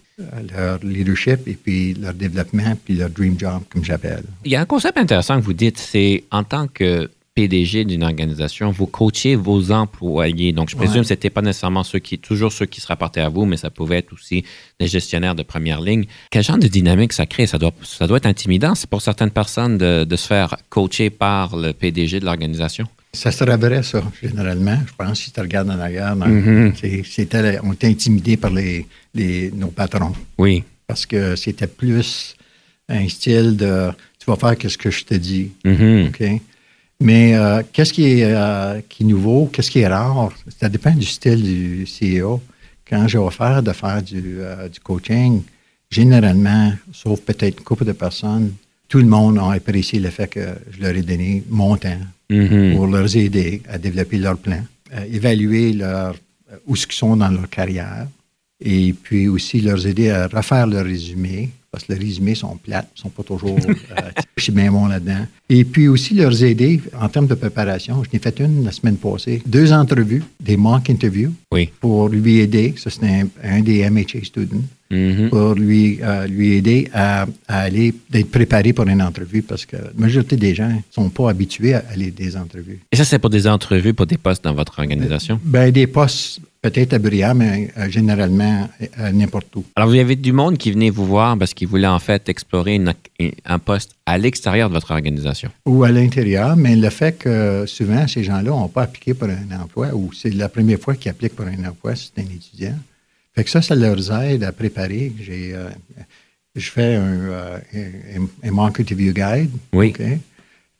leur 0.54 0.80
leadership 0.84 1.48
et 1.48 1.54
puis 1.54 1.94
leur 1.94 2.14
développement, 2.14 2.76
puis 2.86 2.96
leur 2.96 3.10
dream 3.10 3.40
job, 3.40 3.62
comme 3.70 3.84
j'appelle. 3.84 4.24
Il 4.46 4.52
y 4.52 4.56
a 4.56 4.62
un 4.62 4.66
concept 4.66 4.98
intéressant 4.98 5.40
que 5.40 5.46
vous 5.46 5.54
dites, 5.54 5.78
c'est 5.78 6.24
en 6.32 6.44
tant 6.44 6.68
que 6.68 7.10
PDG 7.36 7.86
d'une 7.86 8.04
organisation, 8.04 8.70
vous 8.72 8.86
coachez 8.88 9.36
vos 9.36 9.72
employés. 9.72 10.52
Donc, 10.52 10.70
je 10.70 10.76
présume 10.76 10.96
Ouais. 10.96 11.02
que 11.04 11.08
ce 11.08 11.14
n'était 11.14 11.30
pas 11.30 11.42
nécessairement 11.42 11.84
ceux 11.84 12.00
qui, 12.00 12.18
toujours 12.18 12.52
ceux 12.52 12.66
qui 12.66 12.82
se 12.82 12.88
rapportaient 12.88 13.22
à 13.22 13.30
vous, 13.30 13.46
mais 13.46 13.56
ça 13.56 13.70
pouvait 13.70 14.00
être 14.00 14.12
aussi 14.12 14.44
des 14.80 14.88
gestionnaires 14.88 15.36
de 15.36 15.44
première 15.44 15.80
ligne. 15.80 16.06
Quel 16.32 16.44
genre 16.44 16.58
de 16.58 16.68
dynamique 16.68 17.14
ça 17.14 17.26
crée? 17.26 17.48
Ça 17.48 17.58
doit, 17.58 17.72
ça 17.84 18.08
doit 18.08 18.18
être 18.18 18.26
intimidant 18.26 18.74
pour 18.90 19.02
certaines 19.02 19.32
personnes 19.32 19.78
de, 19.78 20.04
de 20.04 20.16
se 20.18 20.28
faire 20.28 20.58
coacher 20.70 21.10
par 21.12 21.56
le 21.56 21.72
PDG 21.72 22.20
de 22.20 22.26
l'organisation. 22.26 22.88
Ça 23.12 23.32
serait 23.32 23.58
vrai, 23.58 23.82
ça, 23.84 24.04
généralement. 24.22 24.78
Je 24.88 24.94
pense, 24.96 25.20
si 25.22 25.32
tu 25.32 25.40
regardes 25.40 25.70
en 25.70 25.80
arrière, 25.80 26.16
dans- 26.16 26.28
Mhm. 26.28 26.74
on 27.64 27.74
était 27.74 27.88
intimidés 27.88 28.38
par 28.38 28.52
les, 28.52 28.86
les- 29.16 29.52
nos 29.52 29.70
patrons 29.70 30.14
Oui. 30.38 30.64
parce 30.88 31.06
que 31.06 31.36
c'était 31.36 31.68
plus 31.68 32.36
un 32.88 33.08
style 33.10 33.58
de 33.58 33.90
tu 34.20 34.26
vas 34.30 34.36
faire 34.36 34.56
ce 34.72 34.78
que 34.78 34.92
je 34.92 35.04
te 35.06 35.16
dis. 35.16 35.52
Mhm. 35.66 36.08
OK? 36.10 36.42
Mais 37.02 37.36
euh, 37.36 37.64
qu'est-ce 37.74 37.94
qui 37.94 38.06
est, 38.06 38.24
euh, 38.26 38.82
qui 38.88 39.04
est 39.04 39.06
nouveau, 39.08 39.50
qu'est-ce 39.52 39.72
qui 39.72 39.80
est 39.80 39.88
rare? 39.88 40.32
Ça 40.60 40.70
dépend 40.70 40.92
du 40.94 41.06
style 41.06 41.42
du 41.42 41.86
CEO. 41.88 42.42
Quand 42.88 43.08
j'ai 43.08 43.18
offert 43.18 43.64
de 43.64 43.72
faire 43.72 44.02
du, 44.04 44.22
euh, 44.40 44.68
du 44.70 44.80
coaching, 44.82 45.42
généralement, 45.90 46.74
sauf 46.92 47.22
peut-être 47.22 47.58
une 47.60 47.64
couple 47.64 47.86
de 47.86 47.94
personnes, 47.94 48.54
tout 48.90 48.98
le 49.00 49.06
monde 49.06 49.38
a 49.38 49.52
apprécié 49.54 50.00
le 50.00 50.10
fait 50.10 50.28
que 50.28 50.46
je 50.72 50.82
leur 50.82 50.96
ai 50.96 51.02
donné 51.04 51.44
mon 51.50 51.78
temps 51.78 52.02
Mhm. 52.32 52.76
pour 52.76 52.86
leur 52.86 53.16
aider 53.16 53.62
à 53.68 53.78
développer 53.80 54.18
leur 54.20 54.38
plan, 54.38 54.62
à 54.92 55.04
évaluer 55.08 55.74
leur, 55.74 56.14
euh, 56.52 56.56
où 56.68 56.76
ce 56.76 56.86
qu'ils 56.86 56.96
sont 56.98 57.16
dans 57.18 57.30
leur 57.30 57.50
carrière 57.50 58.08
et 58.64 58.94
puis 58.94 59.28
aussi 59.28 59.62
leur 59.62 59.84
aider 59.88 60.12
à 60.12 60.28
refaire 60.28 60.68
leur 60.68 60.86
résumé 60.86 61.50
parce 61.72 61.86
que 61.86 61.94
les 61.94 62.00
résumés 62.00 62.36
sont 62.36 62.56
plates, 62.58 62.90
sont 62.96 63.10
pas 63.10 63.24
toujours. 63.24 63.58
euh, 63.68 64.12
je 64.38 64.44
suis 64.44 64.52
bien 64.52 64.72
bon 64.72 64.86
là-dedans. 64.88 65.26
Et 65.50 65.64
puis 65.66 65.88
aussi 65.88 66.14
leur 66.16 66.40
aider 66.44 66.82
en 67.00 67.10
termes 67.10 67.28
de 67.28 67.36
préparation. 67.36 68.04
Je 68.04 68.10
n'ai 68.14 68.20
fait 68.20 68.40
une 68.40 68.64
la 68.64 68.72
semaine 68.72 68.98
passée, 68.98 69.42
deux 69.46 69.72
entrevues, 69.74 70.24
des 70.40 70.58
mock 70.58 70.88
interviews 70.90 71.34
Oui. 71.52 71.70
pour 71.80 72.10
lui 72.10 72.40
aider. 72.40 72.74
Ça, 72.78 72.90
c'était 72.92 73.08
un, 73.08 73.28
un 73.44 73.62
des 73.62 73.88
MHA 73.90 74.24
students 74.24 74.64
Mhm. 74.92 75.30
pour 75.30 75.54
lui, 75.54 76.00
euh, 76.02 76.26
lui 76.26 76.54
aider 76.54 76.90
à, 76.94 77.28
à 77.48 77.60
aller, 77.62 77.94
d'être 78.10 78.32
préparé 78.32 78.74
pour 78.74 78.88
une 78.88 79.04
entrevue 79.04 79.44
parce 79.44 79.64
que 79.66 79.76
la 79.76 79.92
majorité 79.96 80.36
des 80.36 80.56
gens 80.56 80.70
ne 80.70 80.80
sont 80.90 81.10
pas 81.12 81.30
habitués 81.30 81.76
à 81.76 81.84
aller 81.94 82.10
des 82.10 82.36
entrevues. 82.36 82.80
Et 82.92 82.96
ça, 82.96 83.06
c'est 83.06 83.20
pour 83.20 83.30
des 83.30 83.46
entrevues, 83.48 83.94
pour 83.94 84.08
des 84.08 84.18
postes 84.18 84.44
dans 84.44 84.54
votre 84.56 84.80
organisation? 84.80 85.40
Ben, 85.44 85.70
des 85.72 85.86
postes 85.86 86.40
peut-être 86.64 86.94
à 86.94 87.00
Bria, 87.00 87.36
mais 87.36 87.70
euh, 87.78 87.88
généralement 87.90 88.68
euh, 89.00 89.12
n'importe 89.12 89.56
où. 89.56 89.64
Alors, 89.76 89.90
vous 89.90 89.96
avez 89.96 90.16
du 90.16 90.34
monde 90.34 90.58
qui 90.58 90.72
venait 90.72 90.90
vous 90.90 91.06
voir 91.06 91.38
parce 91.38 91.54
qu'il 91.54 91.68
voulait 91.68 91.88
en 91.88 92.00
fait 92.00 92.28
explorer 92.28 92.76
une- 92.76 92.94
un 93.46 93.60
poste 93.60 93.92
à 94.08 94.18
l'extérieur 94.18 94.70
de 94.70 94.74
votre 94.74 94.90
organisation. 94.92 95.52
Ou 95.68 95.84
à 95.84 95.92
l'intérieur, 95.92 96.58
mais 96.58 96.76
le 96.76 96.90
fait 96.90 97.16
que 97.18 97.64
souvent, 97.68 98.08
ces 98.08 98.24
gens-là 98.24 98.50
n'ont 98.50 98.68
pas 98.68 98.82
appliqué 98.84 99.14
pour 99.14 99.28
un 99.30 99.62
emploi 99.62 99.90
ou 99.94 100.12
c'est 100.14 100.34
la 100.34 100.50
première 100.50 100.80
fois 100.80 100.96
qu'ils 100.96 101.12
appliquent 101.12 101.36
pour 101.36 101.46
un 101.46 101.64
emploi, 101.70 101.94
c'est 101.96 102.20
un 102.20 102.26
étudiant. 102.26 102.76
Fait 103.40 103.46
que 103.46 103.50
ça, 103.52 103.62
ça 103.62 103.74
leur 103.74 103.98
aide 104.22 104.44
à 104.44 104.52
préparer. 104.52 105.14
J'ai, 105.22 105.54
euh, 105.56 105.70
je 106.58 106.70
fais 106.70 106.96
un, 106.96 107.02
euh, 107.30 107.58
un, 108.18 108.48
un 108.50 108.52
mock 108.52 108.82
interview 108.82 109.14
guide. 109.14 109.50
Oui. 109.72 109.94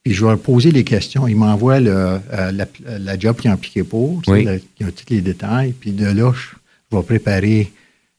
Puis 0.04 0.14
je 0.14 0.20
vais 0.26 0.32
leur 0.32 0.40
poser 0.42 0.72
les 0.72 0.84
questions. 0.84 1.26
Ils 1.26 1.38
m'envoient 1.38 1.80
le, 1.80 1.90
euh, 2.34 2.52
la, 2.52 2.66
la 3.00 3.18
job 3.18 3.38
qu'ils 3.40 3.50
ont 3.50 3.54
appliqué 3.54 3.84
pour. 3.84 4.22
Oui. 4.28 4.44
Le- 4.44 4.62
Ils 4.78 4.88
ont 4.88 4.92
tous 4.92 5.10
les 5.14 5.22
détails. 5.22 5.72
Puis 5.72 5.92
de 5.94 6.04
là, 6.08 6.34
je, 6.34 6.58
je 6.92 6.98
vais 6.98 7.04
préparer 7.04 7.72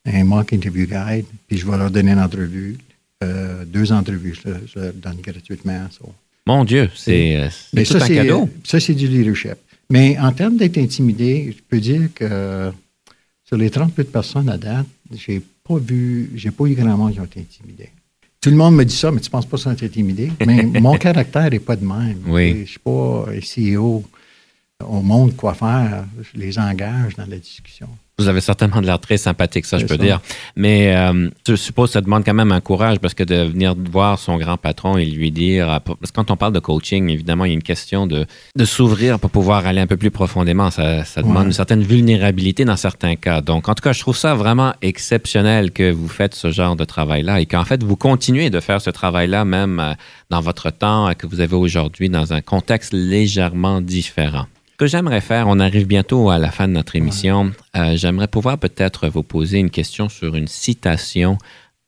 un 0.07 0.25
mock 0.25 0.55
interview 0.55 0.87
guide. 0.87 1.27
Puis 1.47 1.59
je 1.59 1.71
vais 1.71 1.77
leur 1.77 1.91
donner 1.91 2.13
une 2.13 2.19
entrevue. 2.21 2.79
Euh, 3.23 3.67
deux 3.67 3.93
entrevues, 3.93 4.35
je, 4.43 4.49
leur- 4.51 4.61
je 4.75 4.79
leur 4.81 4.93
donne 4.95 5.19
gratuitement. 5.23 5.87
ça. 5.91 6.07
Mon 6.47 6.65
Dieu, 6.65 6.89
c'est 6.97 7.51
tout 7.77 7.85
ça, 7.85 7.97
un 7.99 8.07
c'est, 8.07 8.15
cadeau. 8.15 8.49
ça, 8.65 8.81
c'est 8.81 8.95
du 8.95 9.07
leadership. 9.07 9.57
Mais 9.91 10.19
en 10.19 10.33
termes 10.33 10.57
d'être 10.57 10.79
intimidé, 10.79 11.55
je 11.55 11.63
peux 11.69 11.79
dire 11.81 12.09
que 12.15 12.73
sur 13.51 13.59
les 13.59 13.69
30 13.69 13.97
de 13.97 14.03
personnes 14.05 14.49
à 14.49 14.57
date, 14.57 14.87
j'ai 15.13 15.43
pas 15.65 15.77
vu, 15.77 16.31
j'ai 16.37 16.53
pas 16.53 16.67
eu 16.67 16.75
grand 16.77 16.97
monde 16.97 17.15
qui 17.15 17.19
ont 17.19 17.25
été 17.25 17.41
intimidés. 17.41 17.91
Tout 18.41 18.51
le 18.51 18.55
monde 18.55 18.77
me 18.77 18.85
dit 18.85 18.95
ça, 18.95 19.11
mais 19.11 19.21
tu 19.21 19.29
penses 19.29 19.45
pas 19.45 19.57
qu'ils 19.57 19.65
sont 19.65 19.85
intimidés. 19.85 20.31
Mais 20.47 20.63
mon 20.63 20.97
caractère 20.97 21.51
n'est 21.51 21.59
pas 21.59 21.75
de 21.75 21.85
même. 21.85 22.23
Oui. 22.29 22.61
Je 22.65 22.71
suis 22.71 22.79
pas 22.79 23.27
CEO. 23.41 24.05
On 24.87 25.03
montre 25.03 25.35
quoi 25.35 25.55
faire. 25.55 26.05
Je 26.33 26.39
les 26.39 26.61
engage 26.61 27.17
dans 27.17 27.27
la 27.27 27.39
discussion. 27.39 27.89
Vous 28.21 28.29
avez 28.29 28.41
certainement 28.41 28.81
de 28.81 28.87
l'air 28.87 28.99
très 29.01 29.17
sympathique, 29.17 29.65
ça, 29.67 29.79
je 29.79 29.87
peux 29.87 29.97
ça. 29.97 30.03
dire. 30.03 30.21
Mais 30.57 30.95
euh, 30.95 31.29
je 31.49 31.55
suppose 31.57 31.89
que 31.89 31.93
ça 31.95 32.01
demande 32.01 32.25
quand 32.25 32.35
même 32.35 32.53
un 32.53 32.61
courage 32.61 32.99
parce 32.99 33.15
que 33.15 33.25
de 33.25 33.37
venir 33.45 33.75
voir 33.91 34.19
son 34.19 34.37
grand 34.37 34.57
patron 34.57 34.97
et 34.99 35.05
lui 35.07 35.31
dire. 35.31 35.71
euh, 35.71 35.79
Parce 35.81 36.11
que 36.11 36.17
quand 36.17 36.31
on 36.31 36.37
parle 36.37 36.53
de 36.53 36.59
coaching, 36.61 37.09
évidemment, 37.09 37.45
il 37.45 37.49
y 37.49 37.51
a 37.53 37.55
une 37.55 37.63
question 37.63 38.07
de, 38.07 38.27
de 38.57 38.65
s'ouvrir 38.65 39.19
pour 39.19 39.31
pouvoir 39.31 39.67
aller 39.67 39.81
un 39.81 39.87
peu 39.87 39.97
plus 39.97 40.11
profondément. 40.11 40.71
Ça, 40.71 41.05
ça 41.05 41.23
demande 41.23 41.39
Ouais. 41.39 41.45
une 41.47 41.53
certaine 41.53 41.83
vulnérabilité 41.83 42.65
dans 42.65 42.77
certains 42.77 43.17
cas. 43.17 43.41
Donc, 43.41 43.69
en 43.69 43.75
tout 43.75 43.83
cas, 43.83 43.93
je 43.93 44.01
trouve 44.01 44.17
ça 44.17 44.35
vraiment 44.35 44.75
exceptionnel 44.83 45.71
que 45.73 45.91
vous 45.91 46.09
faites 46.09 46.35
ce 46.35 46.51
genre 46.51 46.77
de 46.77 46.85
travail-là 46.85 47.41
et 47.41 47.47
qu'en 47.47 47.65
fait, 47.65 47.83
vous 47.83 47.97
continuez 47.97 48.51
de 48.51 48.61
faire 48.61 48.81
ce 48.81 48.91
travail-là 48.91 49.45
même 49.45 49.81
euh, 49.81 49.93
dans 50.31 50.41
votre 50.41 50.71
temps 50.71 51.11
que 51.17 51.27
vous 51.27 51.41
avez 51.41 51.57
aujourd'hui 51.57 52.09
dans 52.09 52.33
un 52.33 52.41
contexte 52.43 52.93
légèrement 52.93 53.81
différent. 53.81 54.47
Ce 54.81 54.87
que 54.87 54.89
j'aimerais 54.89 55.21
faire, 55.21 55.47
on 55.47 55.61
arrive 55.61 55.87
bientôt 55.87 56.31
à 56.31 56.39
la 56.39 56.51
fin 56.51 56.67
de 56.67 56.73
notre 56.73 56.97
émission. 56.97 57.53
Euh, 57.77 57.99
j'aimerais 57.99 58.29
pouvoir 58.29 58.57
peut-être 58.57 59.09
vous 59.09 59.23
poser 59.23 59.59
une 59.59 59.69
question 59.69 60.09
sur 60.09 60.35
une 60.37 60.49
citation 60.49 61.37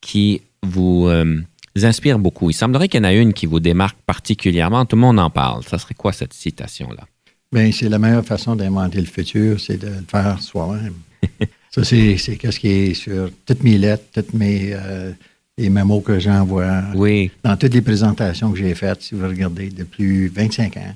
qui 0.02 0.42
vous 0.62 1.06
euh, 1.08 1.40
inspire 1.80 2.18
beaucoup. 2.18 2.50
Il 2.50 2.52
semblerait 2.52 2.88
qu'il 2.88 2.98
y 2.98 3.00
en 3.00 3.08
a 3.08 3.14
une 3.14 3.32
qui 3.32 3.46
vous 3.46 3.60
démarque 3.60 3.96
particulièrement. 4.04 4.84
Tout 4.84 4.96
le 4.96 5.00
monde 5.00 5.18
en 5.20 5.30
parle. 5.30 5.64
Ça 5.64 5.78
serait 5.78 5.94
quoi 5.94 6.12
cette 6.12 6.34
citation-là? 6.34 7.06
Bien, 7.50 7.72
c'est 7.72 7.88
la 7.88 7.98
meilleure 7.98 8.26
façon 8.26 8.56
d'inventer 8.56 9.00
le 9.00 9.06
futur, 9.06 9.58
c'est 9.58 9.78
de 9.78 9.86
le 9.86 10.04
faire 10.06 10.42
soi-même. 10.42 10.92
ça, 11.70 11.84
c'est, 11.84 12.18
c'est 12.18 12.36
qu'est-ce 12.36 12.60
qui 12.60 12.68
est 12.68 12.92
sur 12.92 13.30
toutes 13.46 13.62
mes 13.62 13.78
lettres, 13.78 14.04
toutes 14.12 14.34
mes 14.34 14.74
euh, 14.74 15.12
les 15.56 15.70
mémos 15.70 16.04
que 16.04 16.18
j'envoie, 16.18 16.82
Oui, 16.94 17.30
dans 17.42 17.56
toutes 17.56 17.72
les 17.72 17.80
présentations 17.80 18.52
que 18.52 18.58
j'ai 18.58 18.74
faites, 18.74 19.00
si 19.00 19.14
vous 19.14 19.26
regardez, 19.26 19.70
depuis 19.70 20.28
25 20.28 20.76
ans. 20.76 20.94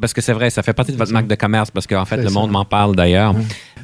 Parce 0.00 0.12
que 0.12 0.20
c'est 0.20 0.32
vrai, 0.32 0.50
ça 0.50 0.62
fait 0.62 0.72
partie 0.72 0.92
de 0.92 0.96
votre 0.96 1.12
marque 1.12 1.26
de 1.28 1.34
commerce 1.34 1.70
parce 1.70 1.86
qu'en 1.86 2.04
fait, 2.04 2.16
le 2.18 2.30
monde 2.30 2.50
m'en 2.50 2.64
parle 2.64 2.94
d'ailleurs. 2.96 3.34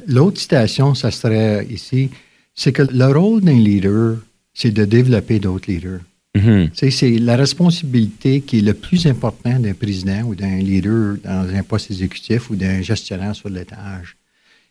L'autre 0.07 0.39
citation, 0.39 0.95
ça 0.95 1.11
serait 1.11 1.65
ici, 1.69 2.09
c'est 2.55 2.71
que 2.71 2.83
le 2.83 3.05
rôle 3.07 3.41
d'un 3.41 3.53
leader, 3.53 4.17
c'est 4.53 4.71
de 4.71 4.85
développer 4.85 5.39
d'autres 5.39 5.69
leaders. 5.71 5.99
Mhm. 6.35 6.69
C'est 6.73 7.17
la 7.19 7.35
responsabilité 7.35 8.41
qui 8.41 8.59
est 8.59 8.61
le 8.61 8.73
plus 8.73 9.07
important 9.07 9.57
d'un 9.59 9.73
président 9.73 10.21
ou 10.23 10.35
d'un 10.35 10.57
leader 10.57 11.17
dans 11.23 11.47
un 11.53 11.63
poste 11.63 11.91
exécutif 11.91 12.49
ou 12.49 12.55
d'un 12.55 12.81
gestionnaire 12.81 13.35
sur 13.35 13.49
l'étage. 13.49 14.15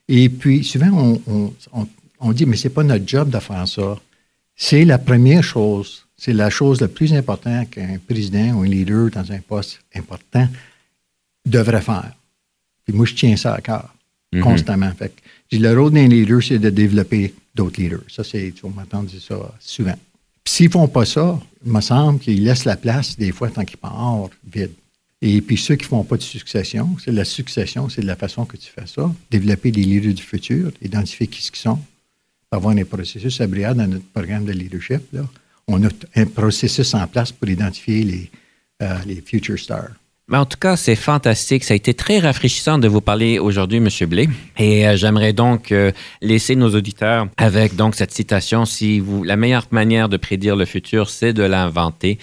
Et 0.08 0.28
puis, 0.28 0.64
souvent, 0.64 0.90
on, 0.92 1.22
on- 1.26 1.52
on- 1.72 1.88
on 2.20 2.32
dit, 2.32 2.46
mais 2.46 2.56
c'est 2.56 2.70
pas 2.70 2.82
notre 2.84 3.06
job 3.06 3.30
de 3.30 3.38
faire 3.38 3.66
ça. 3.68 3.96
C'est 4.56 4.84
la 4.84 4.98
première 4.98 5.44
chose, 5.44 6.04
c'est 6.16 6.32
la 6.32 6.50
chose 6.50 6.80
la 6.80 6.88
plus 6.88 7.12
importante 7.12 7.70
qu'un 7.70 7.96
président 8.08 8.54
ou 8.54 8.62
un 8.62 8.66
leader 8.66 9.10
dans 9.10 9.30
un 9.30 9.38
poste 9.40 9.80
important 9.94 10.48
devrait 11.46 11.82
faire. 11.82 12.12
Puis 12.84 12.96
moi, 12.96 13.06
je 13.06 13.14
tiens 13.14 13.36
ça 13.36 13.54
à 13.54 13.60
cœur, 13.60 13.94
Mhm. 14.32 14.42
constamment. 14.42 14.92
Fait 14.94 15.12
que, 15.50 15.56
le 15.56 15.78
rôle 15.78 15.92
d'un 15.92 16.06
leader, 16.08 16.42
c'est 16.42 16.58
de 16.58 16.70
développer 16.70 17.34
d'autres 17.54 17.80
leaders. 17.80 18.02
Ça, 18.08 18.22
c'est, 18.24 18.52
tu 18.54 18.62
vas 18.62 18.68
m'entendre 18.68 19.08
dire 19.08 19.20
ça 19.22 19.36
souvent. 19.60 19.98
Puis 20.44 20.54
s'ils 20.54 20.70
font 20.70 20.88
pas 20.88 21.04
ça, 21.04 21.38
il 21.64 21.72
me 21.72 21.80
semble 21.80 22.18
qu'ils 22.20 22.42
laissent 22.44 22.64
la 22.64 22.76
place, 22.76 23.16
des 23.16 23.32
fois, 23.32 23.50
tant 23.50 23.64
qu'ils 23.64 23.78
partent, 23.78 24.32
vide. 24.50 24.72
Et 25.20 25.40
puis 25.40 25.56
ceux 25.56 25.74
qui 25.76 25.84
font 25.84 26.04
pas 26.04 26.16
de 26.16 26.22
succession, 26.22 26.96
c'est 27.04 27.10
la 27.10 27.24
succession, 27.24 27.88
c'est 27.88 28.02
de 28.02 28.06
la 28.06 28.14
façon 28.16 28.44
que 28.44 28.56
tu 28.56 28.70
fais 28.70 28.86
ça. 28.86 29.12
Développer 29.30 29.72
des 29.72 29.82
leaders 29.82 30.14
du 30.14 30.22
futur, 30.22 30.70
identifier 30.80 31.26
qui 31.26 31.42
ce 31.42 31.50
qu'ils 31.50 31.60
sont, 31.62 31.80
avoir 32.52 32.76
un 32.76 32.84
processus 32.84 33.40
à 33.40 33.46
Briard 33.46 33.74
dans 33.74 33.86
notre 33.88 34.04
programme 34.06 34.44
de 34.44 34.52
leadership. 34.52 35.02
Là. 35.12 35.26
On 35.66 35.84
a 35.84 35.88
un 36.14 36.24
processus 36.26 36.94
en 36.94 37.06
place 37.08 37.32
pour 37.32 37.48
identifier 37.48 38.04
les, 38.04 38.30
euh, 38.82 38.98
les 39.06 39.20
future 39.20 39.58
stars. 39.58 39.90
Mais 40.28 40.36
en 40.36 40.44
tout 40.44 40.58
cas, 40.60 40.76
c'est 40.76 40.94
fantastique. 40.94 41.64
Ça 41.64 41.72
a 41.72 41.76
été 41.76 41.94
très 41.94 42.18
rafraîchissant 42.18 42.76
de 42.78 42.86
vous 42.86 43.00
parler 43.00 43.38
aujourd'hui, 43.38 43.78
M. 43.78 43.88
Blé. 44.06 44.28
Et 44.58 44.86
euh, 44.86 44.94
j'aimerais 44.94 45.32
donc 45.32 45.72
euh, 45.72 45.90
laisser 46.20 46.54
nos 46.54 46.74
auditeurs 46.74 47.28
avec 47.38 47.76
donc 47.76 47.94
cette 47.94 48.12
citation. 48.12 48.66
Si 48.66 49.00
vous, 49.00 49.24
la 49.24 49.36
meilleure 49.36 49.66
manière 49.70 50.10
de 50.10 50.18
prédire 50.18 50.54
le 50.54 50.66
futur, 50.66 51.08
c'est 51.08 51.32
de 51.32 51.44
l'inventer. 51.44 52.18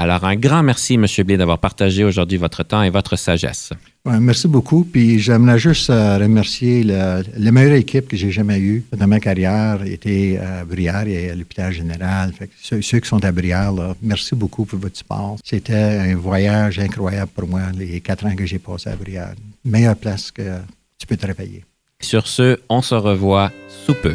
Alors, 0.00 0.24
un 0.24 0.36
grand 0.36 0.62
merci, 0.62 0.94
M. 0.94 1.06
Blé, 1.26 1.36
d'avoir 1.36 1.58
partagé 1.58 2.04
aujourd'hui 2.04 2.38
votre 2.38 2.62
temps 2.62 2.84
et 2.84 2.90
votre 2.90 3.16
sagesse. 3.16 3.70
Ouais, 4.04 4.20
merci 4.20 4.46
beaucoup. 4.46 4.84
Puis 4.84 5.18
j'aimerais 5.18 5.58
juste 5.58 5.90
euh, 5.90 6.18
remercier 6.18 6.84
la, 6.84 7.22
la 7.36 7.50
meilleure 7.50 7.74
équipe 7.74 8.06
que 8.06 8.16
j'ai 8.16 8.30
jamais 8.30 8.60
eue 8.60 8.84
dans 8.96 9.08
ma 9.08 9.18
carrière 9.18 9.82
était 9.84 10.38
à 10.38 10.64
Brière 10.64 11.08
et 11.08 11.30
à 11.30 11.34
l'hôpital 11.34 11.72
général. 11.72 12.32
Fait 12.32 12.46
que 12.46 12.52
ceux, 12.62 12.80
ceux 12.80 13.00
qui 13.00 13.08
sont 13.08 13.24
à 13.24 13.32
Brière, 13.32 13.72
là, 13.72 13.96
merci 14.00 14.36
beaucoup 14.36 14.64
pour 14.64 14.78
votre 14.78 14.96
support. 14.96 15.36
C'était 15.44 15.74
un 15.74 16.14
voyage 16.14 16.78
incroyable 16.78 17.32
pour 17.34 17.48
moi, 17.48 17.62
les 17.76 18.00
quatre 18.00 18.24
ans 18.24 18.36
que 18.36 18.46
j'ai 18.46 18.60
passé 18.60 18.90
à 18.90 18.94
Brière. 18.94 19.34
Meilleure 19.64 19.96
place 19.96 20.30
que 20.30 20.58
tu 20.96 21.08
peux 21.08 21.16
travailler. 21.16 21.64
Sur 22.00 22.28
ce, 22.28 22.56
on 22.68 22.82
se 22.82 22.94
revoit 22.94 23.50
sous 23.84 23.94
peu. 23.94 24.14